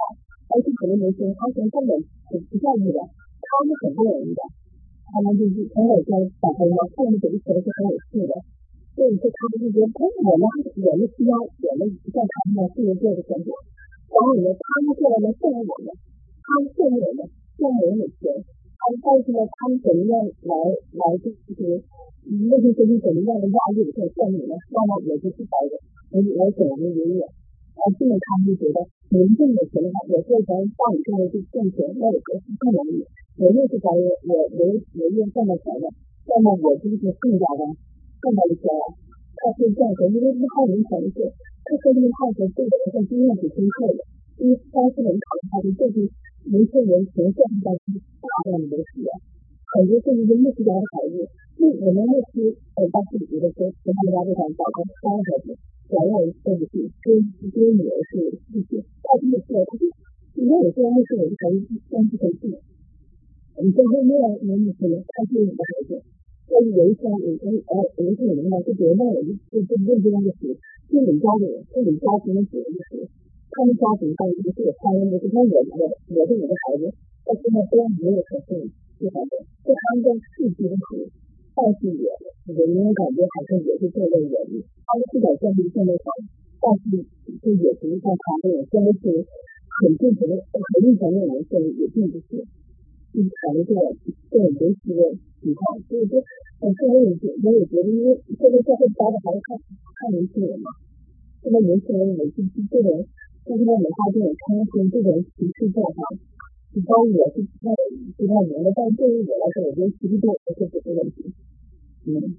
[0.52, 1.88] 而且可能年轻人他根本
[2.28, 4.44] 不不在意的，他是很不容易的，
[5.08, 8.36] 他们就是从小教小朋友，父母给的钱是很有趣的，
[9.00, 10.44] 所以说他们就觉得，哎，我们
[10.84, 13.56] 我们需要我们像他们这样做的生活，
[14.14, 15.90] 然后呢，他们过来来羡慕我们，
[16.46, 17.20] 他们羡慕我们，
[17.58, 18.30] 羡慕我们钱，
[18.78, 20.54] 他们但是呢，他们怎么样来
[21.02, 21.82] 来就是
[22.48, 23.46] 那些东西怎么样的。
[23.50, 24.54] 压力或者羡慕呢？
[24.70, 25.74] 那么我就是白的。
[26.14, 28.78] 我我总结一个，而现在他们就觉得
[29.10, 29.66] 民众的。
[29.74, 29.90] 钱的。
[29.90, 31.26] 话，我做咱大理上的。
[31.34, 33.02] 去挣钱，那我更更容易。
[33.42, 35.90] 我又是咱我我我我又赚到钱了，
[36.30, 37.62] 那么我就是更加的。
[38.22, 38.52] 更加的。
[38.62, 38.94] 骄傲。
[39.42, 41.18] 他是赚钱，因为一号人才是
[41.64, 44.00] 这说这个话是对人的经验是深刻的，
[44.38, 45.96] 因为当时人考虑他的就是
[46.52, 49.02] 年轻人从社会上去大量的流失，
[49.72, 51.16] 很多甚至是牧师家的孩子，
[51.58, 55.48] 就我们牧师呃当时觉得说，从他们家这场早上三个孩子。
[55.84, 57.22] 想要对不起，跟
[57.54, 58.18] 跟女儿是
[58.50, 58.82] 不是？
[59.04, 59.86] 他这么说，他说，
[60.34, 62.50] 你看我虽然是我的孩子，但是可以，
[63.62, 66.02] 你说那那样那么说，他是你的孩子，
[66.50, 70.42] 但是有一天有有呃有一天有人呢，就觉得那我就就就认真的是，
[70.92, 73.08] 就你家的人，就你家庭的主人是，
[73.52, 76.84] 他们家庭当中是有参与的，就像我们的，我是我的孩子，
[77.26, 81.10] 到现在都没有可信，就感觉就他们在世间苦。
[81.56, 82.10] 但是也，
[82.50, 84.36] 我们感觉好像也是这类人，
[84.84, 86.06] 他们不敢建立现代化，
[86.60, 86.98] 但是
[87.40, 92.42] 就也不是像他这种真的是很正常的、很正常的人，所以也并不是，
[93.14, 93.72] 就是考虑这
[94.28, 95.02] 这种临时的
[95.40, 96.18] 情况，所以说，
[96.60, 100.74] 呃，作为我我也觉得，因为现在社会发的还是看看年轻人嘛，
[101.46, 102.42] 现在年轻人也是
[102.74, 103.06] 这种，
[103.46, 106.02] 就是说文化这种冲突、这种歧视状况。
[106.74, 107.70] 你包我是不太
[108.18, 111.30] 不太明白，但对于我来说，我觉得其实对我来说不是问题。
[112.10, 112.34] 嗯，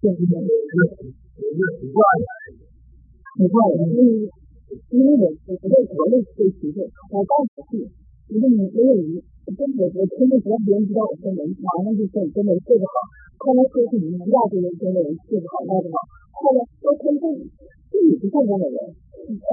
[0.00, 0.46] 就是一个一
[1.58, 2.30] 个习惯的，
[3.34, 4.30] 习惯了，因为
[4.94, 6.78] 因为我我在国内被歧视，
[7.10, 7.90] 我刚出去，
[8.28, 9.24] 如果你因为你
[9.56, 12.94] 真的我听着只要别人知道我中文，马上就说你中文说得好，
[13.40, 15.96] 后来说是你们亚洲人中文说得好，那的好，
[16.36, 18.78] 后来我听说就你不中文的人，
[19.32, 19.52] 哎。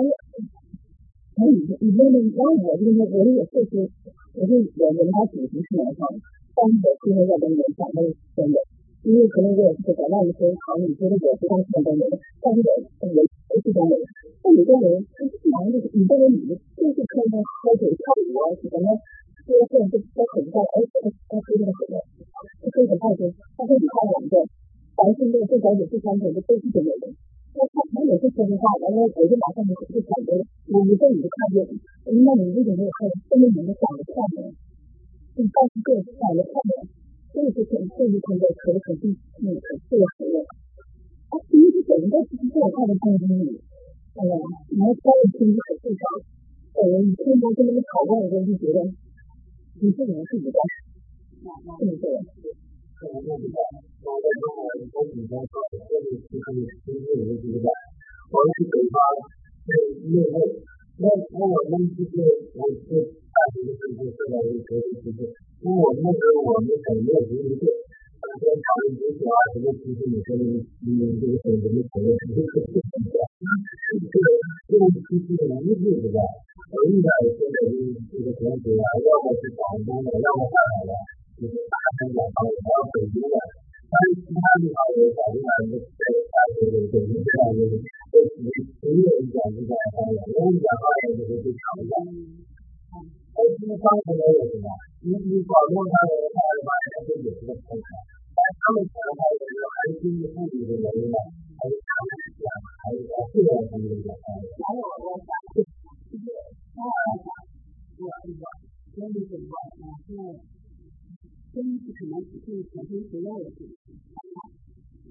[1.36, 3.92] 所以，你那个，然后我这个，我也确实，
[4.40, 6.08] 我是我我们家祖籍是南方，
[6.56, 8.56] 但是我现在在东北讲的是东北，
[9.06, 12.10] 因为可能我也是在外面生长，你觉得我不太像东北，
[12.42, 12.70] 但是我
[13.06, 13.94] 我我是东北，
[14.42, 18.90] 那有的人他经常就是你这个女的，就是可能喝酒跳舞啊什么的，
[19.46, 24.34] 说这种就都很在，而且他喝这个什么，他喝很大声，他会比他两个，
[24.98, 27.06] 凡是那个最早有第三种的都是东北人。
[27.54, 30.34] 那他他也是说实话，完了我就马上就就感觉，
[30.74, 31.62] 我一个你就看见，
[32.26, 33.06] 那你为什么没有看？
[33.38, 34.50] 因为你们长得漂亮，
[35.38, 36.90] 你但是个长得漂亮，
[37.36, 39.12] 这是很这是很可可肯定，
[39.44, 40.40] 嗯，很自豪的。
[41.28, 43.60] 他其实整个是做他的动力，
[44.16, 44.34] 哎呀，
[44.72, 46.24] 然后他的心很自豪，
[46.80, 48.80] 呃，你听他跟他们吵架的时候就觉得，
[49.84, 50.56] 你这人是你的，
[51.44, 52.08] 这么做。
[52.96, 54.64] 可能那个，我在中国
[54.96, 56.48] 都比较少，这里其实
[56.88, 57.68] 其实有个，
[59.68, 60.40] 内，
[60.96, 62.16] 那那我们就是
[62.56, 62.88] 我是
[63.28, 65.28] 大学的时候受到一个歧视，
[65.60, 73.20] 因为我们那时候我们省没有独立队，每天考虑只有二十个其实你说你你这个省人的朋友是不是不一样？
[74.08, 74.28] 这个
[74.72, 77.58] 这个其实无意识的，我遇到现在
[78.08, 80.92] 这个同学啊，要么是广东的，要么上海的。
[81.36, 83.36] 就是大家讲到我要北京的，
[83.95, 91.93] 但是其他地方也讲出来的，对，啊，对对对，你这样就是对属于职业一点是这样方言，因为讲方言就是最常见。
[93.35, 94.67] 而且方言也有什么？
[95.03, 97.83] 你你广东方言他的话，他就有这个特点，
[98.31, 101.19] 但他们讲的话，有时候还是经济物质的原因呢，
[101.59, 102.47] 还是他们讲，
[102.79, 104.15] 还是在这样方面讲。
[104.15, 106.27] 还有我讲，就是
[106.79, 107.27] 当然讲，
[107.99, 108.43] 我这个
[108.95, 110.47] 经济情况，然后。
[111.53, 113.84] 真是可能只是前天学校的事情。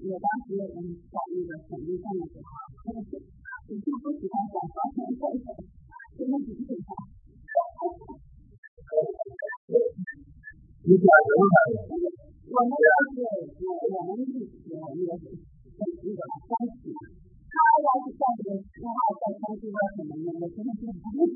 [0.04, 2.48] 我当时嗯在那个省内上的时候，
[2.84, 3.12] 真的是
[3.68, 5.04] 我就不喜欢讲方言，
[6.16, 6.90] 真的是不喜欢。
[10.88, 11.78] 你讲什么方言？
[12.50, 12.82] 我们是
[13.62, 15.30] 我我们是我那个是
[15.78, 17.54] 那个山西，他
[17.86, 21.30] 要是在这个说话在山西话什么的，我真的是不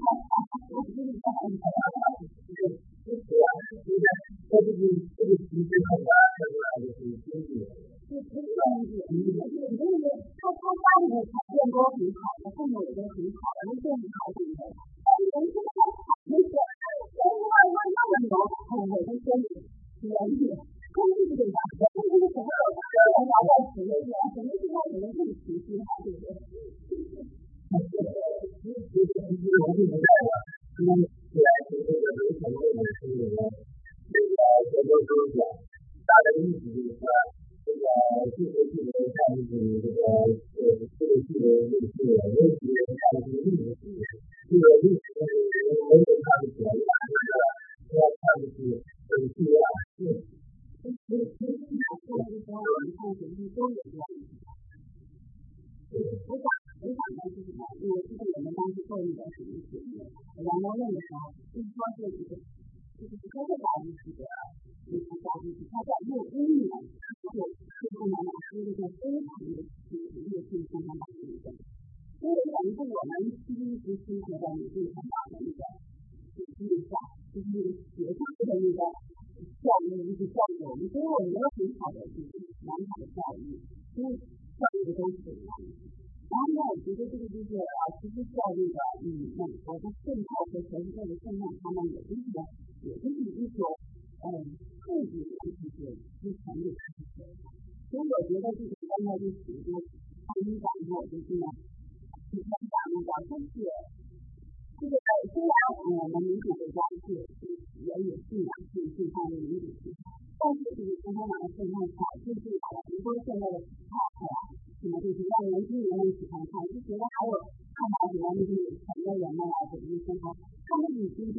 [112.56, 114.38] 导致这个很多现在的太太啊。
[114.78, 117.34] 什么就是让年轻人们喜欢看，就觉得还有
[117.74, 121.38] 看到什么就是有钱的人们啊，或者是他他们已经就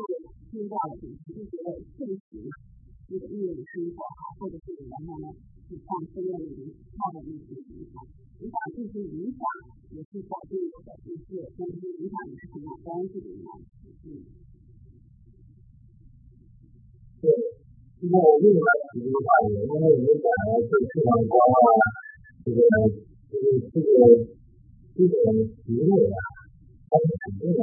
[0.51, 1.07] 听到了，就
[1.47, 2.51] 觉得现实
[3.07, 5.31] 这个艺人生活哈，或者是人们呢，
[5.71, 8.03] 去看寺院里面看的那些影响，
[8.43, 9.39] 影响这些影响
[9.95, 13.55] 也是在这个的就是跟这些影响也是很有关系的嘛，
[14.03, 14.27] 嗯。
[17.23, 17.31] 对，
[18.03, 18.67] 那么我另外
[19.19, 21.83] 提一个话题，因为我们讲了这市场光啊，
[22.45, 22.63] 这个。
[23.29, 24.25] 就是这个
[24.97, 25.13] 这个
[25.61, 26.17] 职位啊，
[26.89, 27.61] 它是肯定的。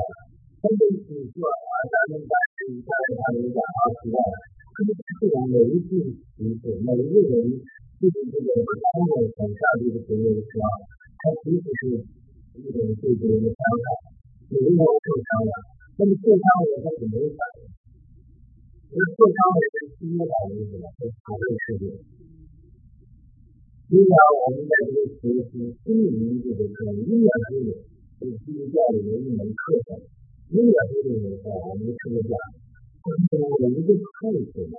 [0.62, 2.30] 但是你说啊，咱们在
[2.86, 4.18] 在他们讲啊，是吧？
[4.78, 6.06] 这个是每一句
[6.38, 7.50] 词是每一个人
[7.98, 10.70] 对这个他们很下这个职位的时候，
[11.18, 12.06] 他其实是
[12.62, 13.86] 一种对这个的伤害，
[14.54, 15.52] 有的人受伤了，
[15.98, 17.66] 那么受伤的人他是没有反应，
[18.86, 20.86] 而受伤的人第一反应是什么？
[20.94, 21.90] 是讨论事情。
[23.86, 27.74] 虽然我们在这个学习心理因素的时候，音乐心理
[28.18, 29.98] 是基督教里的一门课程。
[30.50, 32.34] 音乐心理的话，我们说讲，
[33.02, 34.78] 就是我们的课程啊，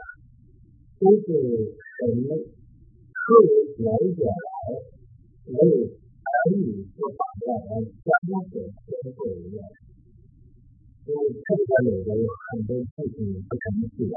[0.99, 1.27] 都是
[1.99, 3.51] 从课为
[3.83, 4.31] 了解来，
[5.43, 5.91] 所以
[6.23, 8.55] 参与做榜样来加深学
[9.03, 9.59] 生的理念。
[11.07, 14.13] 因为课程里头有很多事情不可能去的。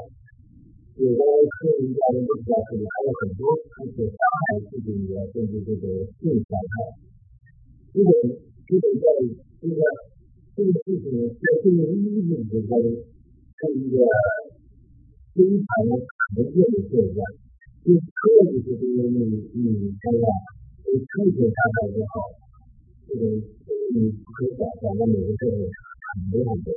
[0.99, 3.47] 有的科学家们都表示，还有很多
[3.79, 6.99] 一些伤害自己的，甚至这个性伤害。
[7.95, 8.11] 这种
[8.67, 9.07] 这种在
[9.63, 9.79] 这个
[10.51, 14.03] 这个事情在这个医学之中是一个
[15.31, 17.23] 非常常见的现象。
[17.87, 20.27] 就科学这个你你看啊，
[20.83, 22.35] 对科学伤害之后，
[23.07, 23.23] 这个
[23.95, 25.55] 你可想象，在每个社会
[26.11, 26.67] 很多很多，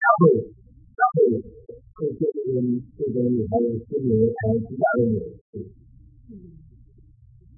[0.00, 0.44] 它会
[0.96, 1.42] 它会。
[2.00, 2.64] 这些这个
[2.96, 3.20] 这个
[3.52, 5.60] 还有心理还有其他的因素，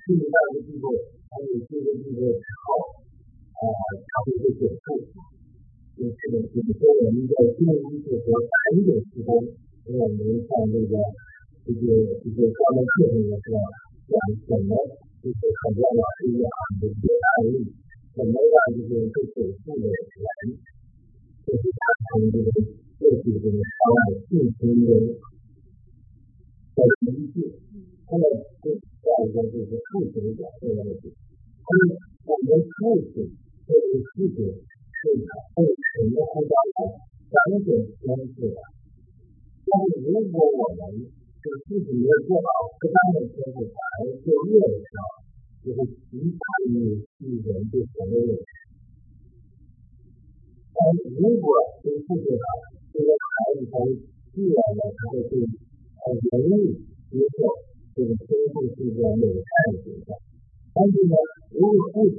[0.03, 0.91] 心理大的机构
[1.31, 2.67] 还有这个这个之后
[3.55, 3.63] 啊，
[4.03, 4.99] 它会会减负，
[5.95, 9.31] 就是比如说我们在心理医学和产品之中，
[9.95, 10.99] 我们上这个
[11.63, 11.87] 这个
[12.19, 13.63] 这个专门课程的时候，
[14.11, 14.75] 讲怎么
[15.23, 16.51] 就是很多老师讲
[16.83, 17.71] 的这个案例，
[18.19, 20.59] 怎么样就是对减负的人，
[21.47, 22.47] 就是他从这个。
[23.03, 24.31] 就是这个伤害性
[24.63, 26.79] 行为的
[27.11, 27.37] 依据，
[28.07, 28.23] 那么
[28.63, 31.11] 第二个就是父亲的表现问题。
[31.67, 31.99] 那么
[32.31, 33.27] 我们父亲
[33.67, 35.19] 作为父亲是
[35.59, 36.55] 会承担到
[37.27, 37.35] 两
[37.67, 37.69] 种
[38.07, 38.55] 关系的。
[39.67, 42.47] 但是如果我们是父亲没有做好
[42.79, 45.05] 适当的监护，反而作业的时候，
[45.67, 48.31] 就会极大于一人对所谓的。
[50.83, 51.47] 但如果
[51.79, 52.45] 对父亲好，
[52.91, 53.79] 这个孩子他
[54.35, 56.75] 自然的他会很容易
[57.07, 57.47] 接受
[57.95, 60.11] 这个天赋是一个美善的形象。
[60.75, 61.15] 但是呢，
[61.55, 62.03] 如果父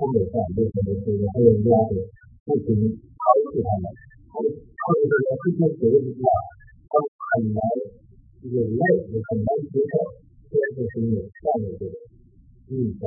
[0.00, 2.00] 不美善，为什么这个被人家给
[2.48, 3.20] 父亲抛
[3.52, 3.84] 弃他们？
[4.32, 6.24] 他他们这个父亲觉得话，
[6.88, 7.60] 他很难
[8.40, 9.94] 这个累，也很难接受
[10.48, 11.94] 天赋是美善的这个
[12.72, 13.04] 印象。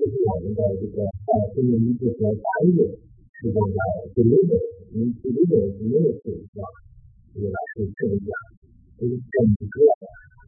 [0.00, 2.32] 这是我们的这个在心理医学和
[3.41, 3.53] 专业。
[3.53, 3.57] 这个
[4.15, 4.51] 这里边，
[4.93, 6.65] 你这里边没有水啊，
[7.33, 8.29] 这个是这么讲，
[8.97, 9.77] 就是整个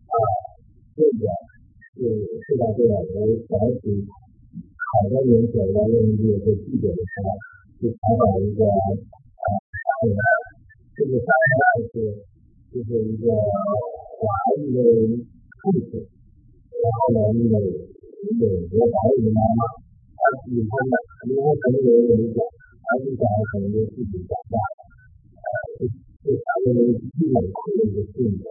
[0.09, 0.13] 啊，
[0.97, 1.21] 这个
[1.93, 2.01] 是
[2.43, 2.61] 是吧？
[2.75, 7.29] 这个我想起好多年前我用这个记者的时候，
[7.79, 9.45] 去采访一个啊
[9.77, 10.17] 商人，
[10.97, 11.61] 这个商人
[11.93, 11.93] 是
[12.73, 14.25] 就是一个华
[14.57, 14.81] 裔的
[15.61, 16.01] 父亲，
[16.73, 17.55] 然后呢，那个
[18.33, 19.61] 美国华裔的妈妈，
[20.17, 20.93] 他喜欢的，
[21.29, 22.33] 因为可能有有
[23.02, 23.02] 一个。
[23.02, 24.78] 他是讲很多自己长大的，
[25.34, 25.42] 呃，
[25.82, 28.46] 就是他的那个积累的一个性格。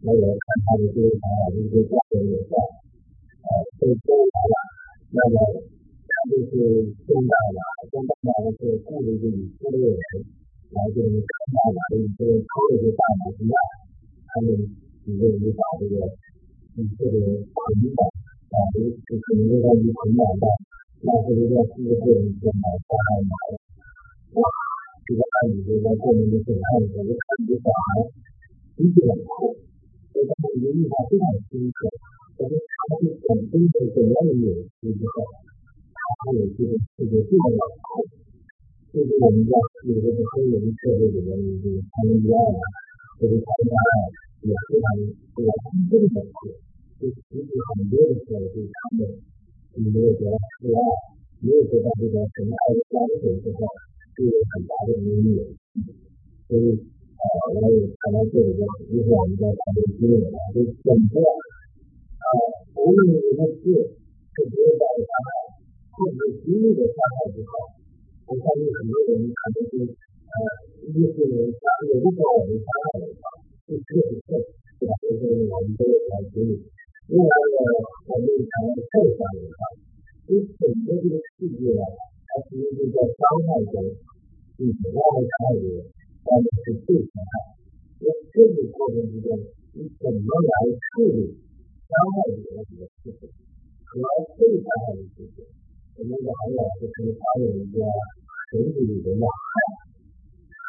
[0.00, 2.56] 那我看他的这些想法，就是家人也在，
[3.44, 4.56] 呃，都都来，
[5.12, 5.36] 那么
[6.00, 7.60] 他就是听到了
[7.92, 10.00] 这大的是雇了一个以色列人
[10.72, 13.52] 来这个看大的以色列偷了这大脑之外，
[14.32, 14.48] 他们
[15.04, 16.08] 几个人就把这个
[16.80, 17.20] 以色列
[17.52, 17.60] 捆
[17.92, 18.00] 绑
[18.48, 20.48] 啊，就就可能就在一捆绑到
[21.04, 23.60] 拉斯维加斯的个人身上杀害马哇，
[25.04, 28.08] 这个案子就在过年的审判的时候，就看这小孩
[28.74, 29.52] 脾气很酷，
[30.10, 31.78] 所以他们就印象非常深刻。
[32.34, 34.50] 可是他是本身是怎样的扭
[34.80, 35.16] 曲之后，
[35.94, 38.02] 他有这个这个这么老酷，
[38.90, 39.52] 就是我们家
[39.86, 42.58] 有的是黑人社会里面的这个他们一样的，
[43.20, 43.76] 这个他们家
[44.42, 44.86] 也非常
[45.36, 46.58] 这个公正的酷，
[46.98, 49.00] 就其实很多的时候就是他们
[49.78, 50.80] 没有得到示爱，
[51.38, 53.62] 没有得到这个神爱的关怀之后，
[54.14, 55.38] 就有很大的阴影。
[56.46, 56.78] 所以
[57.14, 61.20] 啊，我也看到这里边，一会儿我们再谈这个经历啊，就整个。
[61.20, 62.26] 啊，
[62.80, 65.28] 无论你的是是别人的伤害，
[65.92, 67.52] 或者是经历的伤害之后，
[68.26, 69.72] 我相信很多人可能是
[70.24, 70.34] 呃，
[70.88, 71.16] 一是
[71.60, 73.22] 他有的时候我们伤害的话，
[73.68, 74.28] 是确实是，
[74.80, 74.92] 对吧？
[75.04, 76.64] 就是我们都有在经历。
[77.12, 77.58] 另外呢，
[78.08, 79.58] 我们谈受伤的话，
[80.26, 82.13] 其实整个这个世界呢，它
[82.46, 83.74] 其实是在伤害中，
[84.58, 87.32] 你不要伤害别人，而是被伤害。
[88.00, 89.38] 在这个过程之中，
[89.72, 91.38] 你怎么来处理？
[91.84, 93.28] 伤害别人的事情
[93.84, 93.90] 和
[94.34, 95.44] 被伤害的事情，
[95.94, 97.76] 我们的还有就是还有一个
[98.50, 99.52] 神里里的要害，
[100.58, 100.66] 害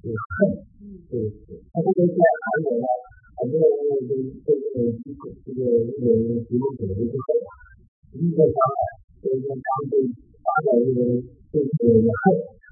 [0.00, 0.64] 就是恨，
[1.10, 2.86] 就是他这个在还有呢，
[3.36, 3.68] 很多人
[4.06, 6.06] 都都这个这个这个这个
[6.46, 7.28] 形容词就恨，
[8.16, 8.80] 一个伤害，
[9.20, 9.94] 所以说他对
[10.42, 10.98] 发展这个
[11.50, 11.66] 这个
[12.10, 12.22] 恨，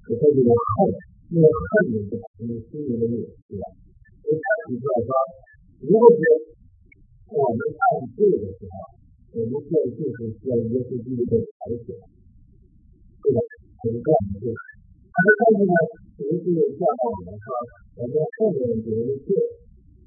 [0.04, 0.90] 和这个恨，
[1.30, 3.64] 这个恨呢是他们心里的扭曲了，
[4.20, 5.10] 所以他提出来说，
[5.86, 6.22] 如果是
[7.30, 7.82] 我们按
[8.18, 8.74] 对的时候，
[9.38, 11.94] 我们现在就是需要一个是第一个排解，
[13.22, 13.38] 对吧？
[13.80, 14.58] 我们干的就是，
[15.14, 15.72] 但是呢，
[16.18, 17.46] 其实是教导我们说，
[17.96, 19.30] 我们后面别人的罪，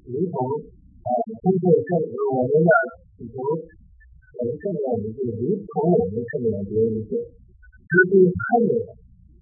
[0.04, 0.36] 如同
[1.00, 1.08] 啊，
[1.40, 1.96] 通过圣
[2.36, 2.70] 我们的
[3.24, 7.16] 从我们圣人的罪，如同我们圣人别人的罪，
[7.84, 8.70] 其实后面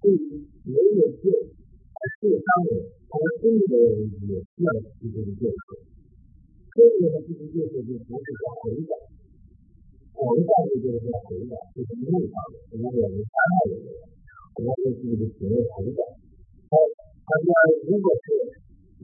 [0.01, 2.71] 对于别人的罪而受伤的，
[3.09, 4.67] 他们心里的人也要
[4.99, 5.55] 提出这个。
[6.73, 8.97] 这个呢，其实就是就不是说回转，
[10.17, 13.87] 回转的就是回转，就是内向的，因为我们伤害的人，
[14.57, 16.01] 我们对自己的行为回转。
[16.69, 16.73] 好，
[17.29, 17.49] 大家
[17.85, 18.25] 如果是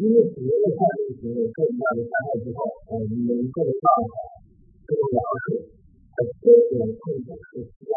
[0.02, 2.60] 因为别人犯这个行为受到的伤害之后，
[2.90, 4.12] 呃，你们个人办法
[4.90, 5.62] 更了解，
[6.18, 7.96] 呃，这种控制是需要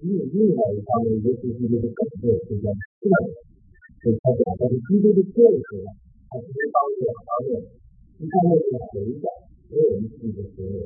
[0.00, 2.64] 另另外一方面，尤其是就是更多的时间
[3.00, 3.32] 训练，
[4.02, 5.68] 所以他讲的是基督的建设，
[6.28, 7.50] 还是一方面两方面。
[8.16, 9.24] 一方面是回转，
[9.68, 10.76] 因为我们自己的行为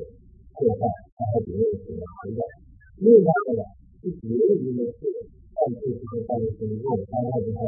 [0.51, 0.83] 破坏
[1.15, 2.39] 伤害别人的行为回转；
[2.99, 3.63] 另一方面呢，
[3.99, 5.01] 是别人因为是
[5.55, 7.67] 犯罪之后犯的行为受伤害之后，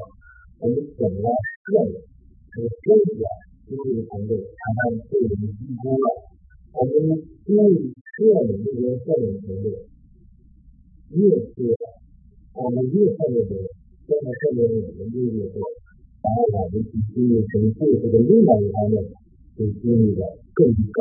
[0.60, 1.24] 我们怎么
[1.68, 1.96] 劝人？
[2.54, 3.26] 和修养
[3.66, 6.06] 心理的团队，常常对我们低估了。
[6.70, 6.94] 我们
[7.50, 7.64] 因为
[8.14, 9.74] 劝人这边劝人团队
[11.14, 11.56] 越是
[12.54, 13.48] 我们越劝人，
[14.06, 15.62] 现在劝人的人就越多，
[16.22, 18.98] 反而我们去经历成罪这个另外一方面。
[19.54, 20.26] 就经历的
[20.58, 20.98] 更高，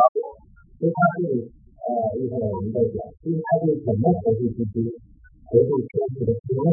[0.77, 1.49] 所以他是
[1.81, 1.89] 呃，
[2.21, 4.85] 一会儿我们在讲，因为他是怎么合作之间，
[5.49, 6.69] 合作全体的机会，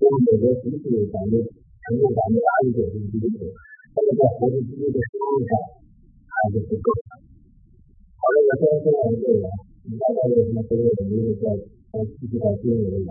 [0.00, 3.44] 所以美国即使有咱们成为咱们大一点的机会，
[3.92, 5.52] 但是在合作之间的实力上
[6.24, 6.88] 还是不够。
[8.16, 9.44] 好了，我先说完这个，
[9.84, 11.60] 你大家有什么问题，我们再再
[11.92, 13.08] 继续到经理那边。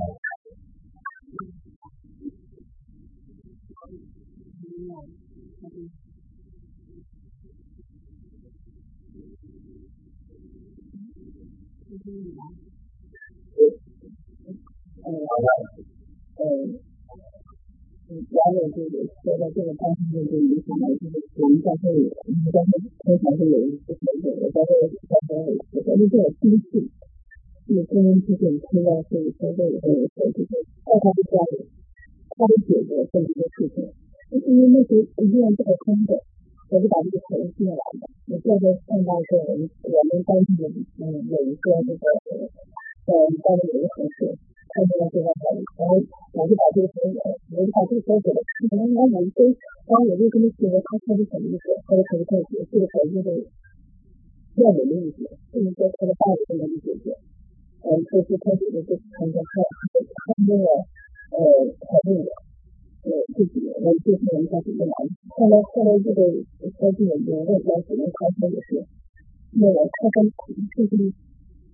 [15.04, 15.48] 嗯，好的，
[16.42, 16.44] 嗯，
[18.10, 24.70] 嗯，然后这个说到这个方面，就影响到就是我们教会，我们教会通常是有一些这个教会
[25.06, 25.32] 教会
[25.82, 26.58] 教会这个机
[27.72, 30.52] 制，是跟这种推销是教会呃呃就是
[30.84, 31.64] 爱他的家里，
[32.36, 33.88] 他的解决这么一个事情，
[34.30, 36.20] 就是因为那时候医院这个空的。
[36.72, 42.04] 我就把这个钱进来了，我现在看到是我们我们当地的嗯有一个这个
[43.12, 43.12] 呃
[43.44, 44.40] 单位有一个同事，
[44.72, 45.44] 看见了这个钱，
[45.76, 51.76] 然后我就把这个钱我就把这个钱给了他，然后我就跟然后我就跟他说，他说是什么意思？
[51.84, 53.28] 他说他是这个这个钱就是
[54.64, 57.12] 要我的意思，就是说他的爸爸不能解决，
[57.82, 59.54] 嗯，他是他觉得这是他他他
[60.02, 60.66] 他那个
[61.34, 61.40] 呃
[61.80, 62.30] 他那个。
[63.02, 64.94] 呃，自己我就是人家这个难，
[65.34, 66.22] 后来后来这个
[66.78, 68.86] 科技也也外交只能开车也是，
[69.58, 70.22] 那个开车
[70.78, 71.10] 就是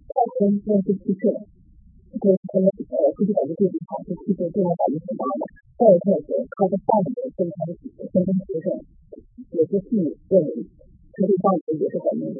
[0.08, 5.43] 开车要去汽车，嗯，这个他们呃自己感觉自己好，就其实对他感觉挺大的。
[5.76, 7.76] 再一个是他的伴侣跟他的
[8.08, 8.68] 跟他学生
[9.51, 10.64] 也是心理认为
[11.18, 12.39] 他对伴侣也是很那个，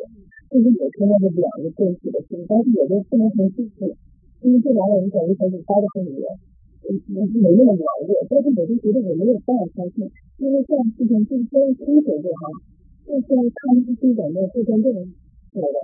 [0.54, 3.90] 就是每天那个两个对视的心，但是有的不能很细致，
[4.46, 6.30] 因为这两个人感觉很紧张的很厉害。
[6.88, 10.08] 没没那么软弱，但是我就觉得我没有办法相信，
[10.40, 12.48] 因为这样事情就是说清楚就好，
[13.04, 15.04] 就是他们是这种的互相这种
[15.52, 15.78] 说的，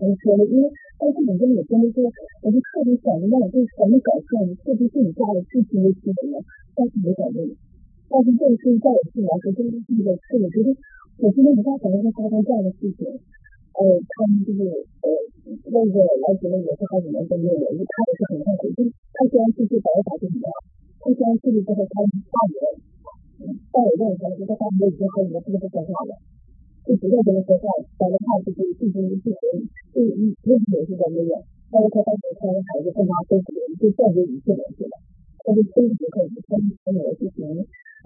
[0.00, 0.42] 怎么说呢？
[0.48, 2.00] 因为但是你跟我真的说，
[2.40, 6.40] 我就特别想明白，就是什么搞笑，你特别是你家的事情的新闻，
[6.72, 7.44] 但是没改变，
[8.08, 10.72] 但是这个事情在我心来说，真的是一个是我觉得，
[11.20, 13.04] 我觉得不太可能会发生这样的事情。
[13.76, 14.60] 呃，他们就是
[15.04, 15.06] 呃，
[15.72, 20.52] 那个来觉得也是好几年都没有人，他也是很痛苦，就他虽然出去找找就怎么样，
[21.00, 22.66] 他虽然出去之后他大女儿，
[23.72, 26.12] 但我认为他说他大女儿已经和你们不说话了，
[26.84, 29.28] 就不再跟他说话了，讲的话就是进行一次
[29.92, 31.32] 就一问题也是在那边，
[31.70, 33.46] 但是他当时他的孩子跟他都是
[33.76, 34.94] 就断绝一切联系了，
[35.44, 37.44] 他就非常可以跟他女儿进行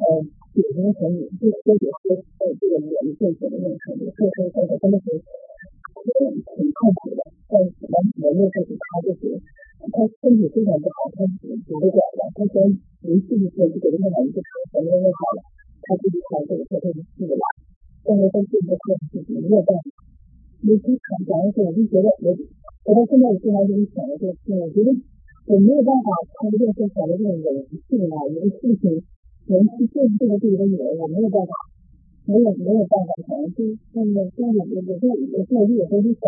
[0.02, 0.06] 呃
[0.55, 5.20] 解决成语，就说解说呃这个我们正确的那个程度，所以说真的是。
[6.05, 9.40] 挺痛苦的，但是完全没有告诉他就是
[9.88, 11.48] 他身体非常不好，他拄
[11.80, 12.68] 着拐了，他说
[13.00, 15.40] 没事的时候就给他买一个车，全都弄好了，
[15.80, 17.40] 他自己开这个车他就去了，
[18.05, 19.86] 但是他自己的车自己没有办法，
[20.61, 22.28] 没去看，讲的时候我就觉得我
[22.84, 24.92] 我到现在我经常跟你讲的这个事，我觉得
[25.48, 29.00] 我没有办法通过这个讲的这种人性啊，一个事情
[29.47, 31.53] 人去见这个自己的女儿，我没有办法。
[32.24, 33.61] 没有没有办法讲，就
[33.92, 36.24] 那么就有有有时候有时候有时候就想，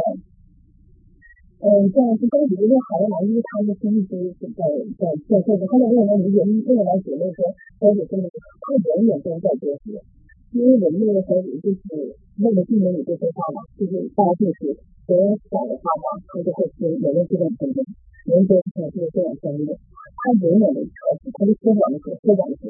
[1.65, 4.61] 嗯，这样是到底是好的，因为他的经历都是在
[5.01, 7.49] 在在这个，后来我来理解，后来觉得说，
[7.81, 9.97] 小姐真的是他永远都在学习，
[10.53, 11.81] 因为我们那个小姐就是
[12.45, 14.77] 那个进门你就说话嘛，就是大家就是
[15.09, 15.17] 人
[15.49, 17.81] 讲的话嘛，他就会听，有的这种程度，
[18.29, 20.93] 人都是这这样专业，他永远的学
[21.25, 22.69] 习，他就说讲的说说讲的，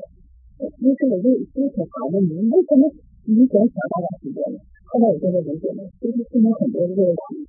[0.57, 2.89] 其实我就就挺好的，你为什么？
[3.27, 7.43] 以前想办法解决了，后来我真的理解了，其实现在很多这个问题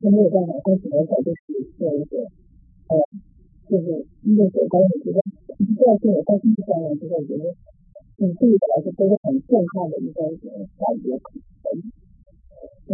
[0.00, 1.42] 都没有办法跟几年前就是
[1.76, 2.22] 做一些，
[2.86, 2.92] 呃，
[3.66, 5.18] 就是那个当我觉得
[5.58, 7.50] 这样对我在心理上面，就是我觉得，
[8.22, 11.18] 嗯，对我来说都是很健康的一个感觉，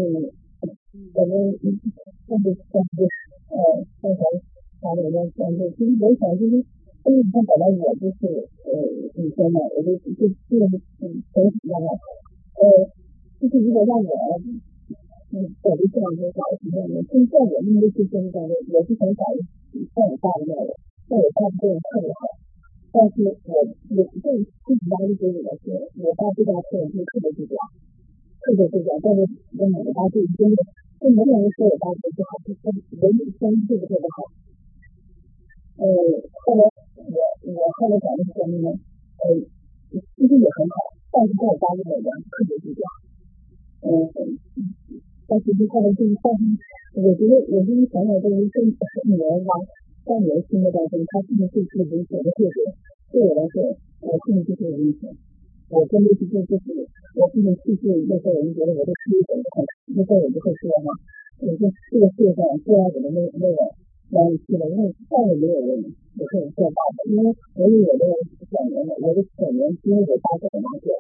[0.00, 0.32] 嗯，
[1.12, 1.68] 我们甚
[2.40, 3.05] 至甚至
[3.52, 4.20] 呃，刚才
[4.80, 6.64] 把我们讲的，其实我想就是。
[7.05, 8.70] 因为他本来我就是呃
[9.20, 10.57] 女生嘛，我就就就
[11.05, 11.05] 嗯
[11.36, 11.88] 很喜欢他，
[12.57, 12.64] 呃，
[13.40, 14.09] 就是如果让我
[15.36, 18.40] 嗯走的这样一个找什么样的，就在我那个是真的，
[18.72, 19.20] 我是想找
[19.92, 20.72] 像我爸一样的，
[21.09, 22.20] 像我爸这样特别好，
[22.88, 23.14] 但是
[23.52, 27.52] 我我对自己压力给我来说，我爸对他特别特别计较，
[28.40, 29.20] 特别计较，但是
[29.61, 30.57] 我我爸对真的
[31.05, 34.24] 就没有人说我爸不好，就说人生对不对的好。
[35.74, 36.62] 呃，后来
[37.11, 37.18] 我
[37.52, 38.68] 我后来找的是什么呢？
[38.72, 39.24] 呃，
[39.92, 40.76] 其实也很好，
[41.12, 42.80] 但是在我家里的人特别低调。
[43.84, 43.90] 嗯，
[45.28, 46.42] 但是后来就是但是
[47.05, 48.57] 我觉得我就是想想这个这
[49.05, 49.50] 女儿吧，
[50.09, 52.57] 在我的心目当中，她是不是最危险的特质？
[53.12, 53.62] 对我来说，
[54.00, 55.12] 我心里就是有危险。
[55.68, 56.66] 我真的是就就是
[57.20, 59.36] 我不能去信那些人觉得我是黑粉，
[59.92, 60.92] 那些我不会说嘛，
[61.40, 63.59] 我说这个世界上最爱我的那那个。
[64.11, 65.82] 关系了，因为再也没有人
[66.14, 67.26] 也是很做到的，因为
[67.58, 68.04] 我有我的
[68.46, 70.94] 小年的，我的小年因为我爸这个麻雀，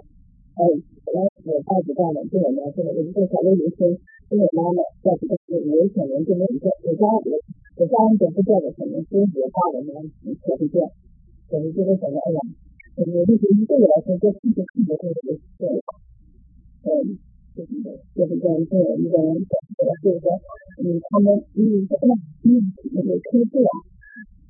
[0.54, 0.74] 还有
[1.06, 3.86] 本来我爸不干了，对我来说，我一个小的女生
[4.28, 7.30] 跟我妈妈在这个是我的小年就没一个，我家我
[7.78, 10.02] 我家人都不叫我小年，所以我爸我妈
[10.42, 10.82] 可不叫，
[11.50, 12.38] 我就觉得小年哎呀，
[12.98, 15.78] 我就觉得对我来说这特别特别特别重要，
[16.90, 17.18] 嗯。
[17.54, 17.70] 就是
[18.16, 19.30] 就是这样做一个人，
[20.02, 20.26] 就是说，
[20.82, 23.70] 嗯，他们嗯什么嗯那个车子啊，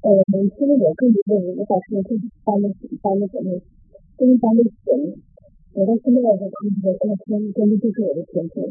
[0.05, 0.13] 呃，
[0.53, 2.13] 其实我更觉得我把车子
[2.45, 2.69] 搬的
[3.01, 3.57] 搬的什么，
[4.19, 5.17] 就是搬的钱，
[5.73, 7.25] 我到现在来说，他们说这个车
[7.57, 8.69] 真的就是我的天赋，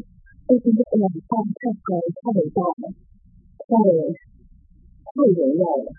[0.47, 1.89] 就是这个太太太
[2.21, 2.86] 太伟大了，
[3.65, 3.73] 太
[5.09, 5.89] 太荣耀了，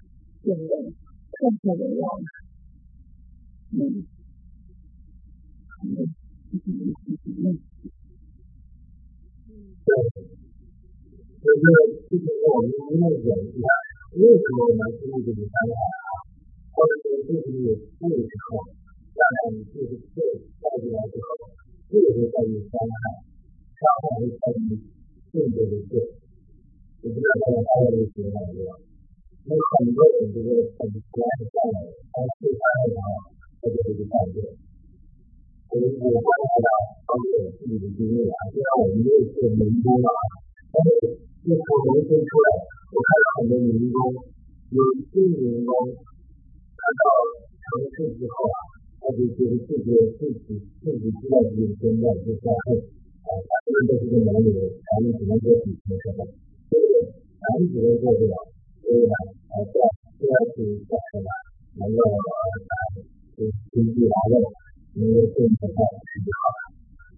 [0.44, 0.94] 对不对？
[1.34, 2.26] 太太荣耀了，
[3.72, 4.06] 嗯，
[5.82, 6.14] 嗯
[6.52, 6.94] 嗯
[7.26, 7.58] 嗯。
[9.86, 9.90] 对，
[11.42, 11.64] 就是
[12.10, 13.66] 就是我们因为演一下，
[14.19, 16.09] 为什么我们经历这个伤害啊？
[16.73, 18.63] 或者说就是有这个时候，
[19.13, 19.21] 让
[19.53, 20.17] 你就是对
[20.57, 21.27] 带进来之后，
[21.89, 23.25] 这个在于伤害，
[23.77, 24.79] 伤害会在于
[25.29, 25.93] 性格的对，
[27.01, 28.71] 我不知道大家还有没有觉得对吧？
[29.45, 33.01] 因为很多人就是很喜欢这样的，但是伤害的话，
[33.59, 34.37] 他就是一个改变。
[35.69, 36.69] 我我观察到，
[37.05, 40.09] 包括我自己的经历啊，虽然我们也是民工啊，
[40.73, 42.47] 但是自从农村出来，
[42.93, 43.97] 我看到很多民工，
[44.73, 44.79] 有
[45.11, 47.01] 些员工看到
[47.61, 48.57] 城市之后啊，
[49.01, 52.81] 他就觉得自己自己自己知道自己现在就消费
[53.23, 56.25] 啊，他这个都是个男女的，咱们只能说比拼什么，
[56.69, 58.35] 所以男子的做不了，
[58.81, 59.13] 所以呢，
[59.53, 59.83] 啊，这样
[60.17, 60.57] 这样去
[60.89, 61.27] 干什么，
[61.77, 62.73] 能够啊，
[63.37, 64.35] 就经济来了，
[64.97, 65.79] 能够挣得到
[66.09, 66.59] 是就好了。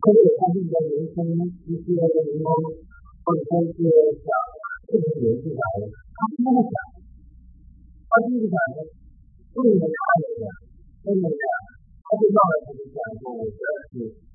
[0.01, 1.15] 可是他这个民生
[1.69, 2.49] 一些的民工
[3.23, 3.77] 或者说是
[4.19, 4.27] 想
[4.88, 6.75] 这个游戏啥的，他不那么想。
[8.11, 8.84] 他就是想着
[9.55, 10.43] 为了他这个，
[11.07, 11.53] 为了这样，
[12.03, 13.93] 他就让他自己想说，我主要是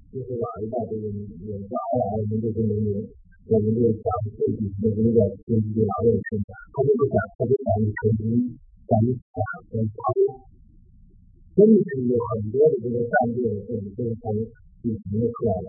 [0.08, 1.04] 就是老一代这个
[1.44, 3.04] 有将来我们这些人民，
[3.52, 8.56] 我们这想自己的这个经济劳动生产，他就不想，他就想你成绩，
[8.88, 9.36] 想你想
[9.68, 10.00] 跟他
[11.52, 14.40] 真的是有很多的这个战略的这种这种
[14.80, 15.68] 底层的出来了，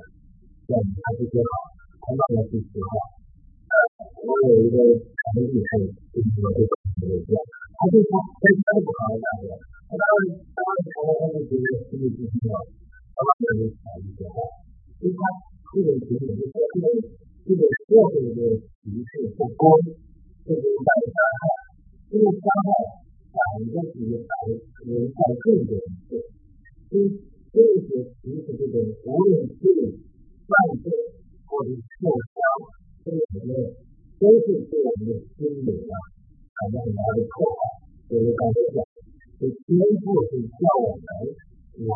[0.71, 1.51] 让你还是学好，
[2.07, 3.20] 他慢慢去学好。
[4.22, 5.70] 我有一个成绩是
[6.12, 7.36] 就是我这个这个。
[7.82, 9.58] 他就说跟他不好的感觉，
[9.90, 12.54] 他当时当时他他就觉得心里不舒服，
[13.10, 14.38] 他把这个考虑过后，
[15.02, 15.18] 因为他
[15.74, 16.86] 这个情景就是这个
[17.42, 18.54] 这个社会的
[18.86, 19.82] 歧视不公，
[20.46, 21.42] 这个带来伤害，
[22.06, 22.70] 这个伤害
[23.34, 24.30] 反正是反
[24.86, 26.22] 人在更多一些，
[26.86, 27.18] 所以
[27.50, 28.78] 这些其实这个
[29.10, 29.58] 无论是
[30.46, 30.54] 犯
[30.86, 30.86] 罪
[31.50, 32.38] 或者受伤，
[33.03, 33.51] 这个里面
[34.19, 35.95] 都是对我们的心理啊。
[36.57, 37.59] 产生很大的破坏。
[38.09, 38.81] 所以刚才讲，
[39.37, 41.91] 这天赋是教我们来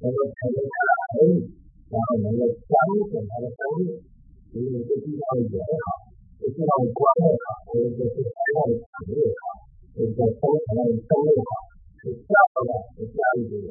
[0.00, 1.44] 能够成为他的儿女，
[1.92, 2.72] 然后能够彰
[3.12, 4.00] 显他的生命。
[4.48, 6.08] 所以这地方的也好，
[6.40, 9.44] 这地方的光也好，或者说是地方的产业也好，
[9.92, 11.52] 或者说生产的生意也好，
[12.00, 12.32] 是教
[12.64, 13.70] 的是教育的人，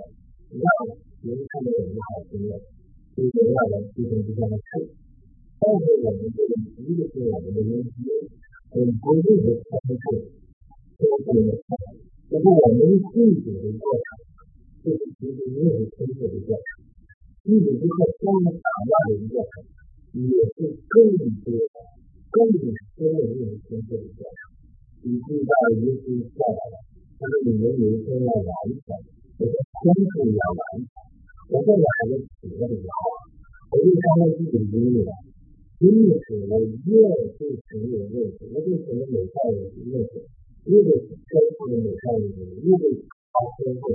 [0.54, 0.68] 让
[1.26, 2.54] 人看到有一好经验，
[3.16, 4.94] 所以让人提升这样的事。
[5.59, 6.51] 但是我们这个
[6.85, 7.91] 一个是我们的人机。
[8.69, 9.97] 很不利的城市，
[10.99, 11.25] 都是
[12.29, 14.07] 就是我们自己的过程，
[14.85, 16.61] 就是其实没有成熟的过程，
[17.47, 19.65] 自己是个相当强大的一个过程，
[20.13, 21.09] 也是更
[21.41, 21.57] 多、
[22.29, 22.61] 更深
[23.01, 24.37] 的一种成熟的过程。
[25.09, 25.73] 以至于到一
[26.05, 26.77] 些下来了，
[27.17, 28.53] 他说你们有一天要完
[28.85, 28.93] 成，
[29.41, 30.93] 我说天赋要完成，
[31.49, 33.01] 我这两个企业的时候，
[33.73, 34.93] 我就相当自己的经
[35.79, 36.17] 历了。
[36.17, 36.91] 因此，我越
[37.37, 39.61] 对神有认识，我对神的美善有
[39.93, 40.25] 认识，
[40.65, 41.13] 越对天
[41.57, 42.85] 赋的美善有认识，越对
[43.33, 43.93] 他天赋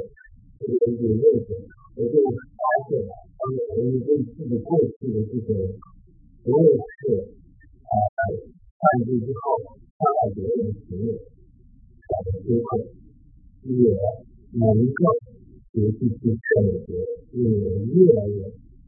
[0.59, 1.49] 这个有认识，
[1.95, 5.49] 我就发现，当我们对自己过去的这些，
[6.45, 7.33] 无论是
[7.81, 7.93] 啊
[8.77, 9.41] 犯罪之后
[9.97, 12.85] 伤害别人的行为，产生纠正，
[13.65, 13.89] 也
[14.53, 15.01] 能够
[15.73, 16.39] 学习去劝
[16.85, 16.89] 解，
[17.33, 18.37] 也越来越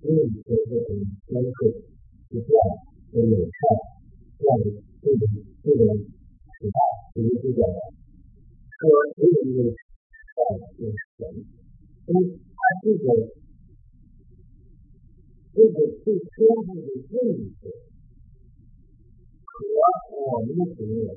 [0.02, 0.50] 认识这
[0.86, 0.88] 种
[1.28, 1.93] 天赋。
[2.34, 2.58] 是这样，
[3.12, 3.62] 所以看
[4.40, 4.66] 这样的
[5.04, 5.22] 这种
[5.62, 5.86] 这种
[6.58, 6.82] 时代，
[7.14, 7.62] 就是这个
[8.74, 8.82] 说
[9.14, 11.22] 只有一个善就是神，
[12.02, 13.06] 所以他这个
[15.54, 16.26] 这个对天
[16.66, 17.14] 赋的认
[17.54, 17.70] 识
[19.46, 19.54] 和
[20.18, 21.14] 我们的行为，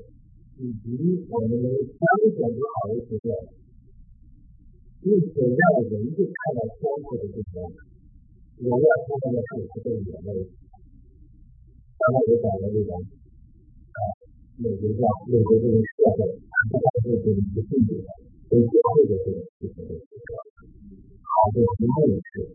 [0.61, 0.85] 以及
[1.31, 3.33] 我们的彰显不好的行为，
[5.01, 7.73] 并且让人去看到天赋的这种，
[8.69, 10.05] 我要看到的是这个人
[10.37, 10.45] 类。
[11.97, 13.99] 刚才我讲的这个啊，
[14.61, 15.01] 美国叫
[15.33, 16.29] 美国这个社会，
[16.71, 18.09] 它是这种不幸福的，
[18.53, 20.31] 跟社会的这种事情的这个
[21.25, 22.53] 好的行为是，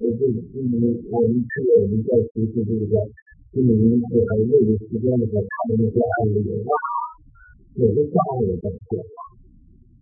[0.00, 2.96] 就是因为我们是我们在学习这个
[3.52, 6.72] 心理因素还有业余时间的时候，他们那些案例有哇，
[7.74, 9.14] 有的家长也在变化，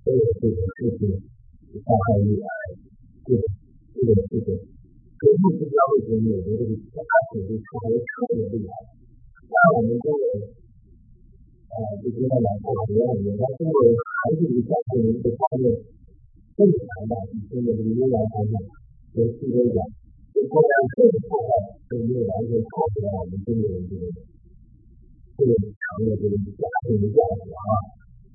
[0.05, 1.11] 都有这种事情
[1.83, 2.47] 伤害女儿，
[3.27, 3.43] 这种
[3.95, 4.78] 这种事情。
[5.19, 7.03] 所以不知道为什么美国这个家
[7.35, 8.71] 庭就特别特别厉害。
[9.51, 10.23] 像我们这个
[11.69, 13.79] 呃，就跟他讲过很多很多，但中国
[14.23, 15.69] 还是以家庭的一个方面
[16.57, 18.55] 更强大，比中国这个优良传统
[19.15, 19.79] 和西方讲，
[20.35, 20.99] 就国家更
[21.29, 21.51] 破坏，
[21.91, 24.03] 都没有完全超出来我们中国人这个
[25.39, 27.71] 这个强的这个家庭的价值啊，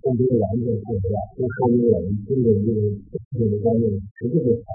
[0.03, 2.79] 并没有完全破坏，都说明我们中国人这个
[3.33, 3.87] 这个方面
[4.19, 4.67] 实际的好，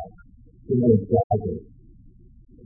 [0.66, 1.56] 真正家庭。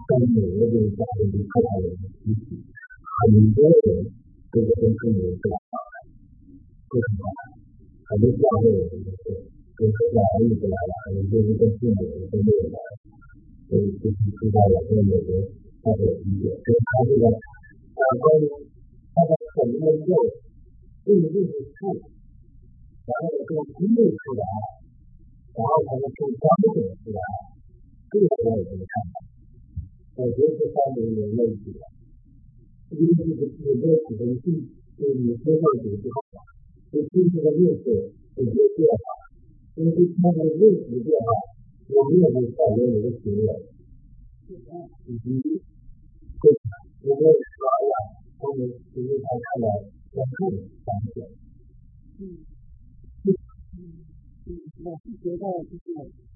[0.08, 4.10] 在美国这个家庭里，特别有集体，很多人
[4.50, 5.96] 这个跟父母是来往的，
[6.90, 7.22] 为什么？
[8.10, 9.46] 很多教会有这个事，
[9.78, 12.78] 跟家儿女不来往，很多是跟父母都没有来，
[13.70, 15.38] 所以就是知道了在美国
[15.80, 18.44] 他的理解，所以他这个啊关于
[19.14, 20.12] 他的很多肉
[21.06, 21.46] 并不是
[21.78, 21.94] 处，
[23.06, 24.44] 然后从经历出来，
[25.54, 26.44] 然后才能从彰
[26.74, 27.22] 显出来，
[28.10, 29.31] 这个我这么看法。
[30.22, 31.82] 我觉得这方面有问题的，
[32.94, 36.22] 因为这个有没有可能性，就是你接受组织好，
[36.92, 37.90] 就经济的历史
[38.36, 39.04] 有些变化，
[39.74, 39.90] 因为
[40.22, 41.26] 它的历史变化，
[41.90, 43.50] 我们也会带来一个经验，
[45.08, 45.42] 以及
[46.38, 46.54] 对
[47.02, 47.94] 我们说呀，
[48.38, 49.66] 我们其实才看到
[50.14, 51.26] 我们发现，
[52.20, 52.46] 嗯
[53.26, 53.26] 嗯
[54.46, 54.48] 嗯，
[54.84, 56.31] 我是觉得就是。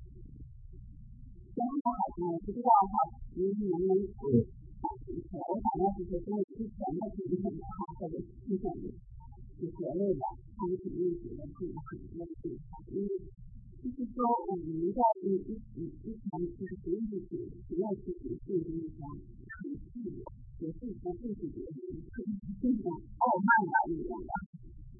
[1.57, 2.94] 然后呃，不知道的话，
[3.32, 4.44] 您能不能嗯，
[4.84, 8.92] 我想要就是跟之前的经验的话，或者之前的
[9.57, 10.20] 就所谓的
[10.52, 13.09] 他们肯定觉得自己很多的地方，因为
[13.80, 20.20] 就是说我们在一一一之前就是学习体体验自己是一种很自由，
[20.61, 22.20] 也是不自己的一种
[22.61, 24.32] 这种傲慢吧一样的，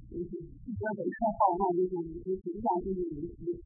[0.09, 3.61] 就是说的太傲慢那种，就实际上就是有些。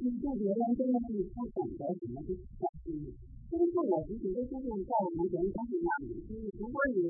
[0.00, 3.12] 就是别人真的是不懂得什么就是关心，
[3.52, 7.04] 但是我是觉得就是在我们人生那里，就是如果你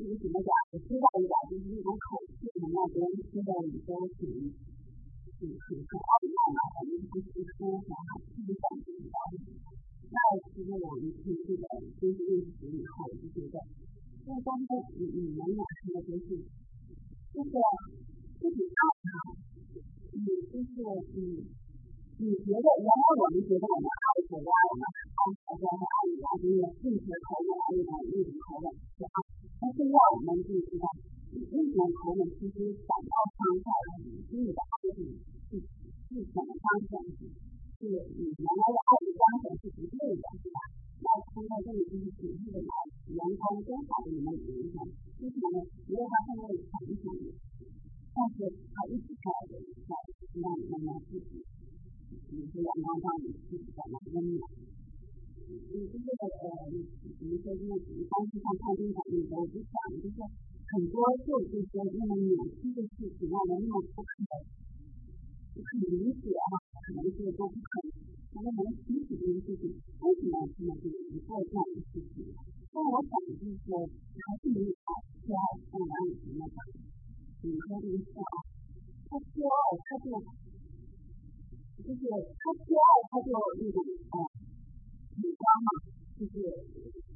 [0.00, 0.48] 那个什么讲，
[0.80, 4.24] 知道一点就是那种口气能别人听到你都挺
[5.36, 7.92] 挺挺挺傲慢的，反正就是说啥
[8.24, 9.16] 气氛比较。
[10.08, 10.16] 那
[10.48, 11.64] 其实我们听这个
[12.00, 13.60] 分析认识以后，我就觉得，
[14.24, 16.40] 那刚才你你们俩说的都是，
[17.36, 17.52] 就是
[18.40, 19.12] 自己看看，
[20.16, 20.72] 你就是
[21.20, 21.20] 嗯。
[22.20, 29.16] 你觉得原来我们觉得我们爱国家，我们爱国家和爱家，就是任何口吻、那种那种口吻是爱。
[29.56, 30.84] 但现在我们就知道，
[31.32, 35.00] 那种口吻其实反倒伤害了你心里的爱是
[35.48, 36.92] 是是怎么彰显？
[37.80, 40.58] 是你原来的爱的彰显是不对的，是吧？
[41.00, 42.72] 那现在这里就是体现的来
[43.16, 45.64] 员工多少的你们影响，为什么呢？
[45.88, 46.52] 没有到现在的
[46.84, 47.32] 影响力，
[48.12, 48.44] 但是
[48.76, 49.24] 他一直在
[49.88, 49.92] 在
[50.36, 51.40] 让你们来自己。
[52.30, 54.42] 比如说阳光下你自己在那温暖，
[55.50, 64.14] 你就是呃，比如说那你当时上餐厅讲那个，我就想就是很多做这些那么扭曲的事情，让人那么不可
[65.50, 66.54] 不可理解哈，
[66.86, 70.86] 可能是都不可能能提起这件事情，为什么这么去
[71.26, 72.30] 做这样的事情？
[72.70, 74.86] 但我想就是说，还是没有说
[75.26, 76.58] 让哪里什么的，
[77.42, 78.38] 比如说这个事啊，
[79.10, 80.14] 他骄傲，他就。
[81.80, 83.78] 就是他骄傲，他就那种
[84.12, 84.16] 啊，
[85.16, 85.70] 紧张嘛，
[86.14, 86.34] 就是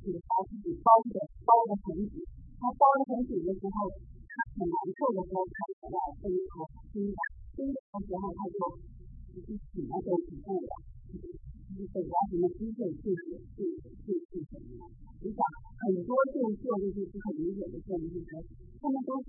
[0.01, 2.25] 就是把自己包的包的很紧。
[2.59, 3.77] 他包的很紧的时候，
[4.25, 7.19] 他很难受的时候，他就在背后伸展，
[7.55, 8.57] 伸展的时候他就
[9.31, 10.73] 就是什么都不动了，
[11.13, 13.21] 就是本来什么机会就是
[13.53, 14.89] 就是就是什么。
[15.21, 15.41] 你想
[15.85, 18.17] 很多动作就是不可理解的动作，
[18.81, 19.21] 他们都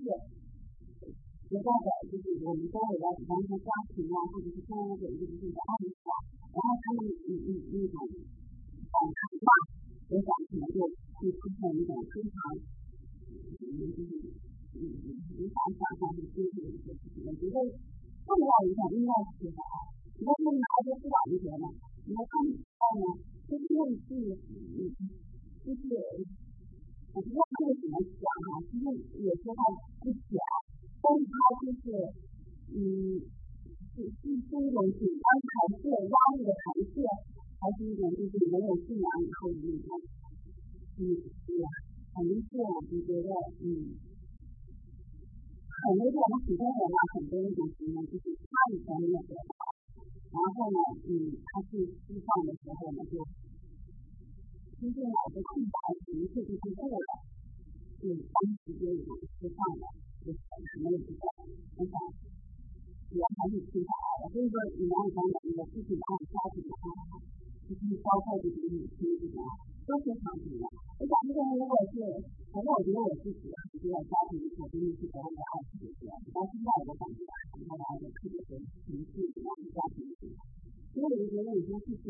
[1.46, 6.12] 也代表就是我们周围的，比方说家庭啊，或者是周围的一个就是爱人啊，
[6.50, 7.96] 然后他们嗯嗯那种
[8.90, 9.46] 反抗话，
[10.10, 12.34] 我想可能就会出现一种非常
[13.30, 14.10] 嗯就是
[14.74, 14.82] 嗯
[15.38, 17.22] 无法想象的经历的一些事情。
[17.22, 17.56] 我觉得
[18.26, 19.62] 重要一点应该是什么？
[20.18, 21.66] 你看他们拿着思想这些呢，
[22.02, 22.58] 你看他们
[22.98, 23.06] 呢，
[23.46, 24.90] 就是用自己嗯
[25.62, 25.86] 就是
[27.14, 28.82] 我不知道他们怎么讲哈，其实
[29.22, 29.54] 有时候
[30.02, 30.42] 不讲。
[31.06, 31.86] 但是他就是，
[32.74, 32.82] 嗯，
[33.94, 36.98] 是是是一种紧张排泄、压力的排泄，
[37.62, 40.02] 还是一种就是没有信仰以后的那种，
[40.98, 41.14] 嗯，
[41.46, 41.66] 是呀，
[42.10, 43.30] 反正是我就觉得，
[43.62, 43.94] 嗯，
[45.70, 49.54] 很多我们普通人啊，很多那种情况就是他以前没有得到，
[50.34, 53.22] 然后呢，嗯，他去释放的时候呢，就
[54.74, 56.98] 出现了一个空白情绪就是过了，
[58.02, 59.06] 嗯，当时就有
[59.38, 59.86] 释放了。
[60.32, 61.22] 什么也不懂，
[61.76, 61.94] 我想
[63.12, 64.32] 也还是挺好的。
[64.32, 66.84] 所以说，你要讲讲那个自己爱家庭的话，
[67.66, 69.38] 就是包括就是女亲这种，
[69.86, 70.64] 都非常重要。
[70.98, 71.94] 我想这个如果是，
[72.50, 77.20] 反正我觉得我自己是在家庭里头真的是得到爱特别多，到现在我感觉
[77.52, 82.06] 很多爱的特别多，情绪然后家庭，所以我就觉得有些事情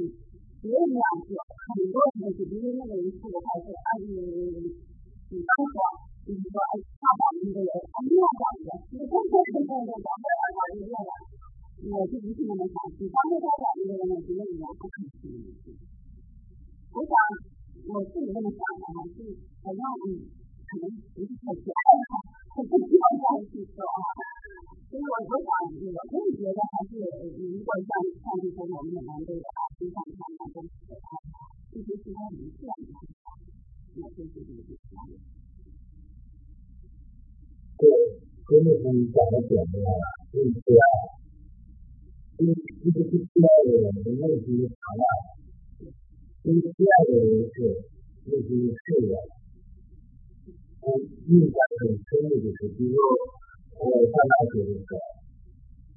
[0.63, 3.05] 别人那样做，很多时候就比如那个人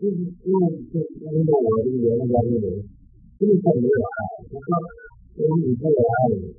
[0.08, 0.62] 就是因为
[0.92, 2.66] 就因为我这个原来家里人
[3.38, 4.16] 根本没有爱，
[4.50, 4.68] 就说
[5.34, 6.54] 我女朋友爱你，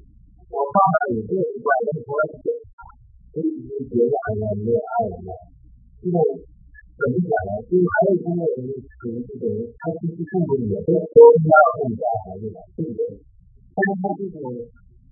[0.50, 2.10] 我爸爸也这一块都说
[3.34, 5.30] 所以就觉得好像没有爱了。
[6.00, 6.18] 现在
[6.96, 7.52] 怎么讲呢？
[7.68, 9.44] 就是还有一部分人属于这种，
[9.76, 13.20] 他其实甚至也都都要更加孩子的，对不对？
[13.76, 14.40] 但是他这种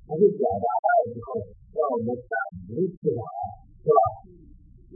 [0.08, 1.44] 他就表达爱之后，
[1.76, 2.34] 让我们感
[2.72, 3.22] 觉出来，
[3.84, 4.00] 是吧？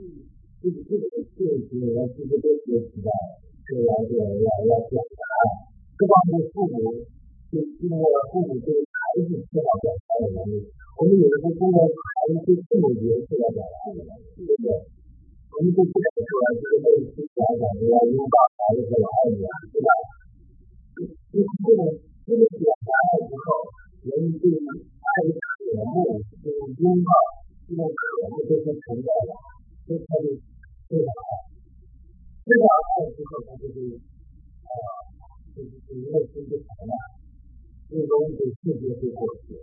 [0.62, 1.02] 这个这个
[1.36, 3.08] 这个行为其实都学习到，
[3.66, 5.40] 是要要要要表达爱。
[5.98, 6.78] 这方面父母
[7.50, 10.66] 就因为父母对孩子缺少表达的能力，
[10.98, 14.70] 我们有的时候通过孩子对父母也是要表达的能力，对不对？
[15.48, 19.90] 我们就不能说这个类似家长都要拥抱孩子说我爱你啊，对吧？
[20.98, 21.82] 就是这种
[22.26, 23.46] 这个表达爱之后，
[24.06, 27.10] 人对爱的渴慕，就是拥抱
[27.66, 27.98] 这种渴
[28.30, 29.30] 慕都是存在的，
[29.88, 30.38] 这才是
[30.93, 31.49] 对的爱。
[32.45, 34.69] 知道爱之后，他就是啊，
[35.57, 36.93] 就是就是内心就强大，
[37.89, 39.57] 最终对世界会过去。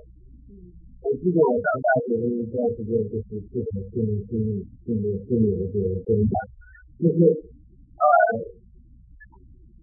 [1.06, 6.34] 我记得我上大学的一段时间，就是这种心理心理心理心理的这种增长，
[6.98, 7.22] 就是
[7.94, 8.02] 呃，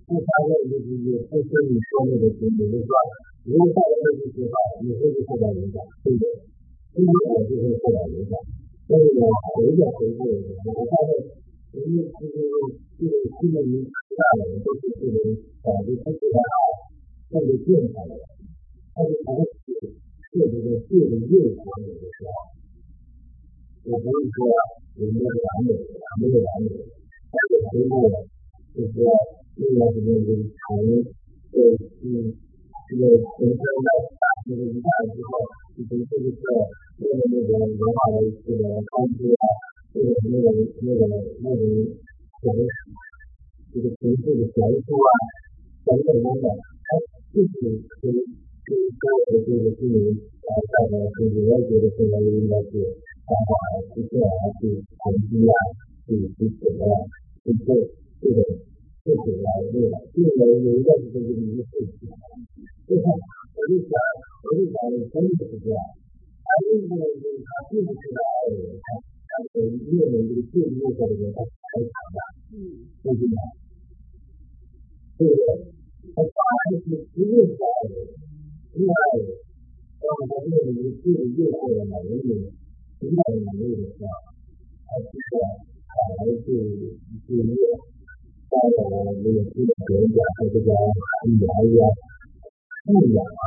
[0.03, 2.91] 就发现就是也不是你说那个经历，就是说，
[3.47, 5.79] 如果大家都去学好，你会不会受到影响？
[6.03, 6.27] 对不对？
[6.99, 8.35] 因为我就会受到影响。
[8.88, 11.12] 但是呢，回着回顾，我发现
[11.72, 12.36] 人家就是
[12.98, 13.56] 这个心理
[13.88, 15.16] 大的人都是这种
[15.62, 16.36] 感觉他对他
[17.30, 18.12] 或者健康的，
[18.92, 22.34] 他就不会去特别的对着诱惑有的时候，
[23.88, 24.36] 我不是说
[25.00, 25.84] 人家是完美的，
[26.20, 26.84] 没有完美的，
[27.32, 27.94] 但是回顾
[28.74, 29.00] 就是说
[29.56, 30.68] 那段时间就是从
[31.52, 31.56] 对
[32.02, 32.36] 嗯
[32.87, 35.29] 这个人生的大学的一半之后，
[35.75, 36.39] 就从这个是
[36.97, 39.43] 为了那个文化的这个冲击啊，
[39.93, 40.47] 这个那个
[40.81, 41.01] 那个
[41.43, 41.61] 那个
[42.39, 42.59] 什么
[43.73, 44.55] 这个情绪的悬
[44.87, 45.11] 殊啊
[45.83, 46.87] 等等等等，它
[47.35, 47.51] 就是
[47.99, 48.17] 可以
[48.63, 52.71] 可以给我的这个心灵啊带来就是我觉得现在应该是
[53.27, 53.51] 方法
[53.93, 54.25] 去这样
[54.63, 55.53] 去抨击啊，
[56.07, 56.95] 去去怎么样
[57.43, 57.75] 去做
[58.23, 58.39] 这种
[59.03, 59.99] 事情来对吧？
[60.15, 62.07] 这个有一段时间就是一个事情，
[62.86, 63.92] 就是我就想
[64.42, 64.74] 我就想
[65.10, 65.78] 真的是这样。
[66.42, 68.86] 还有一个就是他并不知道爱的人，他
[69.28, 72.18] 他是越能这个对诱惑的人，他才强大，
[72.52, 73.34] 嗯对不对？
[75.16, 75.44] 对不对？
[76.12, 78.12] 他反而就是不认识爱的人，
[78.72, 79.32] 不爱的人，
[80.02, 82.52] 当他面临这个诱惑的能力、
[83.00, 84.12] 情感的能力的时候，
[84.84, 85.30] 他其实
[85.88, 86.46] 反而是
[87.24, 87.56] 是越
[88.52, 90.68] 当然那个这个别人讲说这个
[91.32, 91.72] 女孩子
[92.87, 93.43] 啊、素养啊，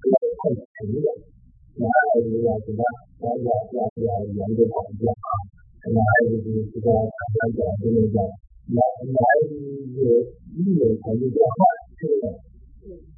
[0.00, 1.08] 不要太强了。
[1.76, 2.80] 那还有一个什么，
[3.20, 3.44] 大家
[3.76, 5.28] 大家研究好一点啊，
[5.92, 8.16] 那还有就是这个刚才讲的那个
[8.72, 8.80] 男
[9.12, 9.20] 男
[10.00, 10.24] 有
[10.56, 11.60] 一有成就变化，
[12.00, 12.24] 是不是？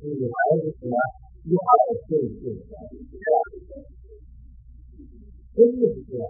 [0.03, 0.99] 女孩子什么
[1.47, 1.71] 一二
[2.11, 2.75] 岁岁，是吧？
[5.55, 6.27] 真的是这样。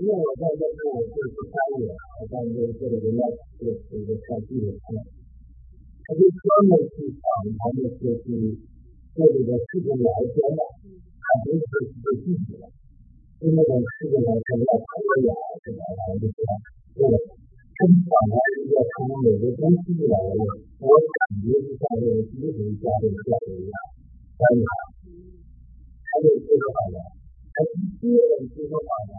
[0.00, 3.20] 因为我在那个我就是三年，我在那个这个人家
[3.60, 4.96] 这个这个看纪录片，
[6.05, 7.25] 他就专门去访
[7.57, 8.57] 谈那些去
[9.15, 10.61] 做这个事情来源的。
[11.19, 12.65] 他不是有具体的，
[13.37, 14.89] 就那种事情来说要科
[15.21, 15.29] 研
[15.61, 16.33] 什么的，就是
[16.97, 17.13] 这个
[17.77, 20.41] 跟访谈一个从美国公司来的，
[20.81, 23.77] 我感觉就像这个基础家的教育一样，
[24.41, 26.97] 但是还有这个访谈，
[27.53, 27.71] 还是
[28.01, 29.13] 接着接受访谈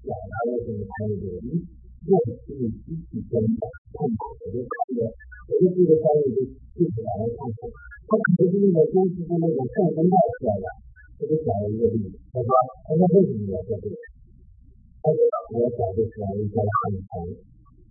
[0.00, 1.60] 表达的这个态度，一
[2.08, 2.16] 用
[2.48, 3.36] 心积极跟
[3.92, 5.04] 痛苦，我就感觉
[5.48, 6.38] 我就这个专业就
[6.74, 7.68] 记起来了痛苦，
[8.06, 10.66] 他可能是那个公司的那种上升到出来的。
[11.20, 13.96] 这个讲了一个例子，他说：“他说为什么要做这个？
[15.04, 15.20] 他说
[15.52, 17.28] 我讲的出来一个很长，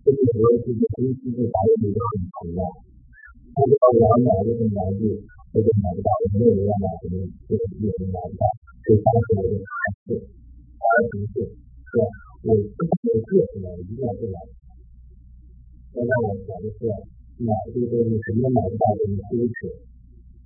[0.02, 2.62] 这个主要是公司对咱们一个很重要。
[3.54, 5.14] 他说我买这个玩具，
[5.54, 8.44] 我就买不到，没有人要买什么，这个也是买不到，
[8.82, 9.78] 所以当时我就还
[10.10, 12.02] 是二十岁，说
[12.50, 14.38] 我这个有个性的，一定要这样。
[15.94, 16.90] 现在我讲的是
[17.43, 19.59] 买这个东西什么买不到的羞耻，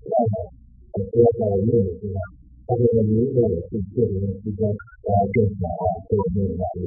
[0.08, 0.52] 然后
[0.92, 2.16] 我说在我妹妹身上。”
[2.68, 6.84] 他这个如果我是个人之间，我要更好啊，这个没有压力。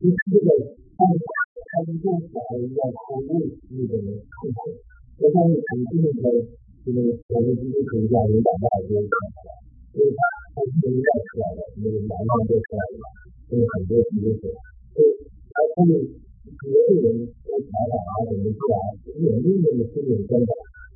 [0.00, 0.48] 其实这个
[0.96, 4.80] 他们他们更小的要从内心的人控制，
[5.20, 6.40] 我相信肯定的，
[6.80, 9.52] 这个我们今天可以让领导大家看出来，
[9.92, 10.20] 因为他
[10.56, 13.06] 他是能带出来的，那个南方做出来的嘛，
[13.52, 14.48] 所以很多知识，
[14.96, 15.20] 所以
[15.52, 16.00] 他他们
[16.44, 18.76] 别的人都采访啊怎么出来，
[19.18, 20.50] 有那么的心理根本。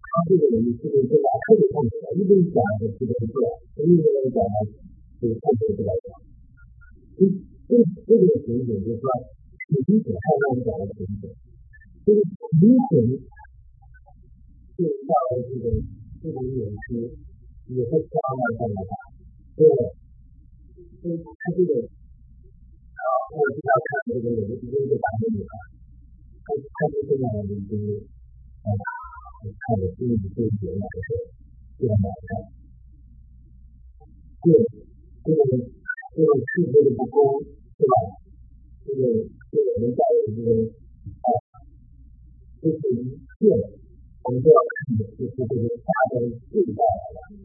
[0.08, 1.28] 他这个人是不是对吧？
[1.44, 3.38] 特别痛苦的，一边讲的是不是对，
[3.84, 4.56] 另一边讲的
[5.20, 6.08] 是痛苦不来讲。
[7.18, 7.28] 这
[7.68, 7.76] 这
[8.08, 9.04] 这个情景就是说，
[9.68, 11.28] 理解太让人感到理解，
[12.04, 12.18] 这个
[12.60, 12.92] 理解
[14.78, 15.64] 就到了这个
[16.22, 17.12] 这个演出
[17.68, 18.80] 也会相当的，
[19.56, 19.60] 对，
[21.02, 21.70] 所以他这个，
[23.38, 25.46] 我经常看这个有的直接就打给你了，
[26.42, 27.22] 他他就这个
[28.66, 28.68] 啊，
[29.62, 31.22] 看的心里对别人来说
[31.78, 32.50] 非常难看，
[34.42, 34.50] 对，
[35.22, 37.46] 这个这个世界的不公，
[37.78, 37.94] 对吧？
[38.82, 39.06] 这个
[39.54, 40.50] 对我们教育这个
[41.22, 41.30] 啊，
[42.58, 43.54] 这是一切
[44.26, 46.82] 我们都要看的，就是这个大的最大
[47.14, 47.38] 的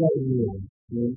[0.00, 0.48] 要免
[0.88, 1.12] 除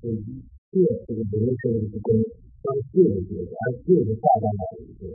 [0.00, 0.40] 这一
[0.72, 2.16] 切这个人生的不公，
[2.62, 3.52] 让这个国家
[3.82, 5.10] 这个大大的一个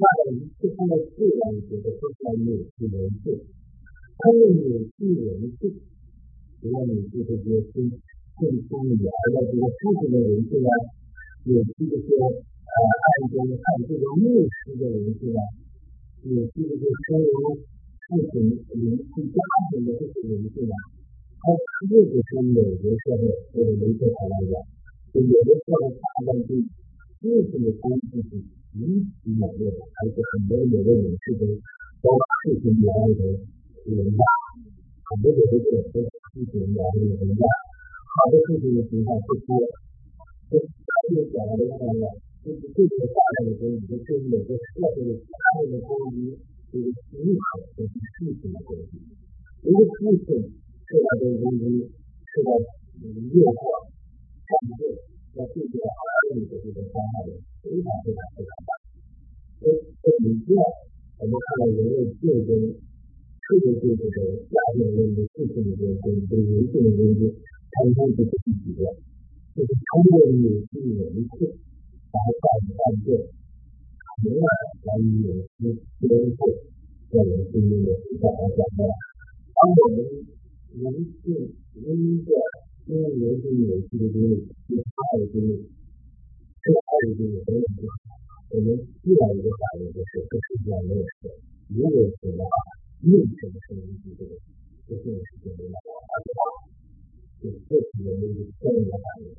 [0.00, 2.96] 大的一切它的自然觉得都在扭曲人。
[3.22, 3.36] 性，
[4.16, 5.28] 它会扭曲人。
[5.60, 5.60] 性，
[6.60, 7.36] 只要你这些
[7.72, 7.92] 心
[8.40, 10.72] 更聪明而要这个知识的人性啊，
[11.44, 12.08] 扭曲这些。
[12.70, 15.40] 呃，暗中看这个牧师的人是吧？
[16.22, 17.26] 也是这个身为
[18.08, 18.32] 父亲、
[18.78, 19.36] 邻居、家
[19.70, 20.48] 庭的这些人。
[20.48, 20.72] 是吧？
[21.42, 21.56] 他
[21.88, 23.22] 确实是美国社会
[23.52, 24.52] 或者维特台湾人，
[25.12, 25.50] 就有的。
[25.60, 26.62] 时候大家对
[27.20, 27.66] 父亲的。
[27.78, 28.38] 关系是
[28.72, 28.78] 极
[29.22, 30.88] 其猛烈的，而且很多有的。
[30.94, 31.46] 人士都
[32.00, 33.22] 都父亲原来的。
[33.90, 34.22] 人家，
[35.04, 35.52] 很多有的。
[35.58, 36.00] 人和
[36.32, 37.02] 父亲原来的。
[37.02, 37.42] 人家，
[38.06, 38.38] 好的。
[38.46, 38.78] 父亲的。
[38.88, 39.58] 情况不多，
[40.50, 42.06] 就他就讲了这个。
[42.40, 43.58] 就是这个大量的。
[43.58, 45.10] 东西，就对每个社会的。
[45.18, 45.28] 家
[45.60, 45.74] 庭的。
[45.84, 46.38] 关于
[46.72, 47.44] 这个思考
[47.76, 47.90] 和事
[48.40, 48.56] 情的。
[48.64, 48.92] 关系。
[49.60, 50.40] 一个父亲
[50.88, 51.84] 受到这个东西，
[52.32, 53.60] 受到诱惑、
[54.50, 54.98] 犯罪，
[55.38, 56.02] 那对这个儿
[56.34, 57.30] 女的这个伤害
[57.62, 58.70] 非常非常非常大。
[59.62, 60.62] 所以，所以这样，
[61.22, 64.18] 我们看到人类竞争，特别是这个
[64.50, 67.30] 家庭中的父亲的这个对人性的东西，
[67.70, 68.34] 它应该是第
[68.66, 68.82] 几个？
[69.54, 71.54] 就是通过扭曲人性。
[72.10, 72.44] 然后犯
[72.74, 73.14] 犯罪，
[74.18, 74.50] 从而
[74.82, 76.42] 来以有失监控
[77.08, 78.82] 个人信用的情况来讲呢，
[79.54, 79.96] 当我们
[80.74, 80.82] 人
[81.22, 82.34] 性因着
[82.89, 85.51] 因为人性扭曲的经历，是爱的经历，
[86.61, 87.85] 是爱的经历等等等，
[88.51, 88.67] 我们
[89.03, 91.29] 另外一个反应就是这世界上没有神，
[91.69, 92.53] 如果有神的话，
[93.05, 94.31] 为什么是人性这个
[94.87, 96.39] 这件事情没有办法的话，
[97.41, 99.33] 就这是人的一个正面反应，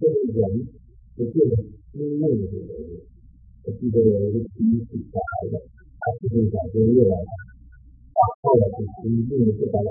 [0.00, 0.40] 就是人
[1.16, 1.54] 就这个。
[1.96, 3.00] 因为这个原因，
[3.64, 5.56] 我记得有一个第一次小孩子，
[5.96, 7.24] 他是从小学越来越
[8.12, 9.88] 大，后来就因为这个了，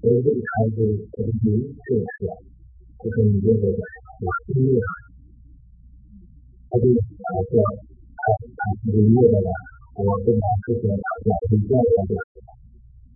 [0.00, 0.76] 所以这个孩子
[1.12, 2.32] 可能明确出来，
[2.98, 4.26] 就是你这个有
[4.56, 4.80] 音乐，
[6.68, 8.22] 他就他说他
[8.56, 9.48] 他是个月的了，
[10.00, 12.12] 我跟他之前打架是这样的，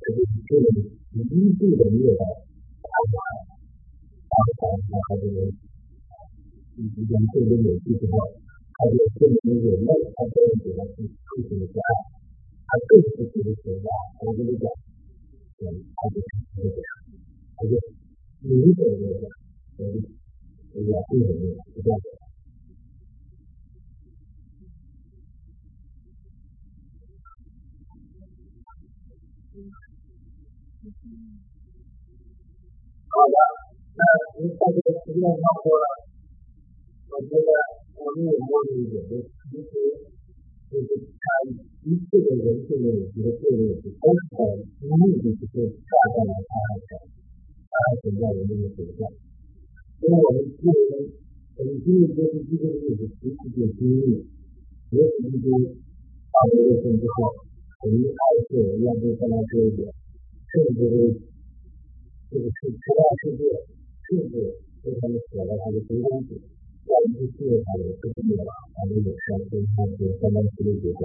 [0.01, 0.66] 他是这个
[1.14, 2.22] 一度的虐待，
[2.85, 3.16] 他把
[4.28, 5.51] 他把他这个。
[6.76, 8.18] 以及将这个有趣之后，
[8.74, 11.78] 还有证明人类他真的给他是父亲的家，
[12.66, 13.89] 他更是觉得说哇，
[14.26, 14.66] 我跟你讲，
[15.61, 16.09] 嗯，他
[40.74, 41.54] 就是，他就
[41.86, 42.34] 明显的讲，嗯，我要对你是这样的。
[42.34, 44.42] 我觉得我们有默认一点，就其实就是他一切的人性的问题和个人问题，都是在
[44.90, 46.98] 目的就是照亮了他的
[47.70, 49.06] 他存在人的形象。
[50.02, 51.14] 因为我们个人，
[51.54, 54.26] 我们经历这些这些历史，其实就经历，
[54.90, 55.46] 尤其是
[56.34, 57.30] 大学毕业之后，
[57.84, 58.18] 我们还
[58.50, 59.86] 是要对大家说一点，
[60.50, 61.22] 甚至是
[62.30, 63.46] 这个是其他世界，
[64.10, 64.34] 甚至
[64.82, 66.40] 非常的扯到他的真东西。
[66.85, 71.01] 在一个世界上有这么多，还有有三千三千三百七十九个，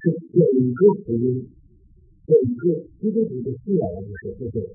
[0.00, 1.44] 是有一个福音，
[2.24, 4.72] 有一个基督徒的信仰的就是就是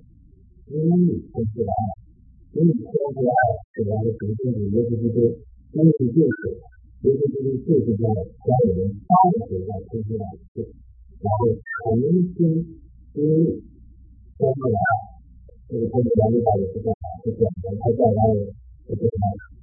[0.70, 0.78] 因
[1.10, 1.74] 你生出来，
[2.54, 3.34] 因你生出来，
[3.74, 5.18] 是来的神圣的耶稣基督，
[5.74, 9.10] 因为就是耶稣基督就是这样让我们三
[9.50, 10.62] 个人生出来是，
[11.18, 11.50] 然后
[11.82, 13.58] 重新经历
[14.38, 14.78] 生出来，
[15.66, 16.14] 这个跟原
[16.46, 16.96] 来的是这样，
[17.26, 18.54] 就是我们还在那里，
[18.86, 19.10] 就是。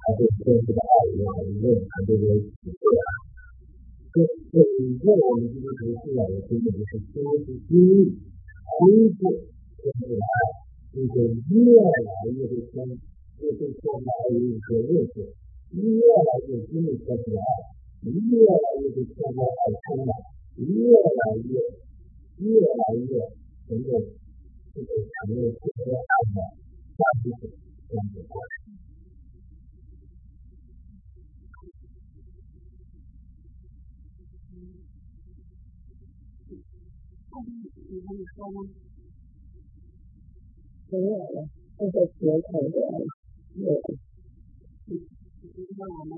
[0.03, 3.07] 还是真实的爱一样，因为他这个体会啊，
[4.11, 4.19] 这
[4.51, 8.11] 这一个我们这个读信仰的经历就是真实经历，
[8.67, 9.31] 恢复
[9.79, 10.35] 真实的爱，
[10.91, 11.95] 并且越来
[12.35, 12.83] 越对天，
[13.39, 15.23] 越对天的爱有一个认识，
[15.71, 17.47] 越来越经历天的爱，
[18.03, 20.11] 越来越对天的爱充满，
[20.59, 21.63] 越来越
[22.43, 23.07] 越来越
[23.71, 24.03] 能够
[24.75, 26.43] 这个承认天的爱的
[26.99, 27.31] 价值
[27.87, 28.19] 这样的
[37.41, 37.73] 过程。
[38.05, 38.57] 他们说吗？
[40.89, 42.77] 没有了，这个节口的
[43.57, 43.65] 有。
[44.83, 46.13] 就是说我们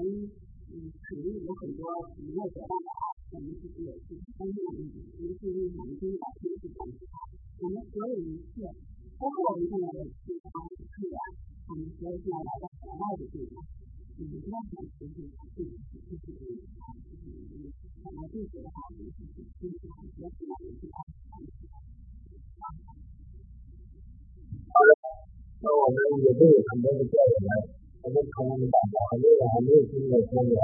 [0.70, 1.82] 嗯肯定有很多
[2.20, 7.16] 没有得到的爱，我们自己也是分享一点，尤其是我们今天天气这么好，
[7.62, 8.68] 我们所有一切，
[9.18, 11.16] 包括我们现在的地方资源，
[11.68, 13.64] 我们所有现在来到海外的地方，
[14.16, 16.40] 嗯，都想实现自己自己的
[16.80, 17.28] 啊，就是
[18.00, 20.96] 本来自己的话，我们自己自己很多现在也是在
[24.72, 24.96] 好的，
[25.60, 27.76] 那我们也会有很多的教员。
[28.06, 30.56] 我们从大家很多人还没有听过说的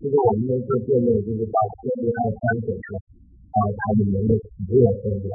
[0.00, 5.28] 就是我们的一个辩论，就是把科学和三者说啊，他们能够体验科学。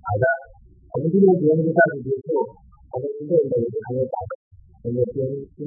[0.00, 0.24] 好的，
[0.96, 4.16] 我们今天节目就暂时结束，我们这里也是还有把
[4.86, 5.12] 我们的
[5.58, 5.66] 经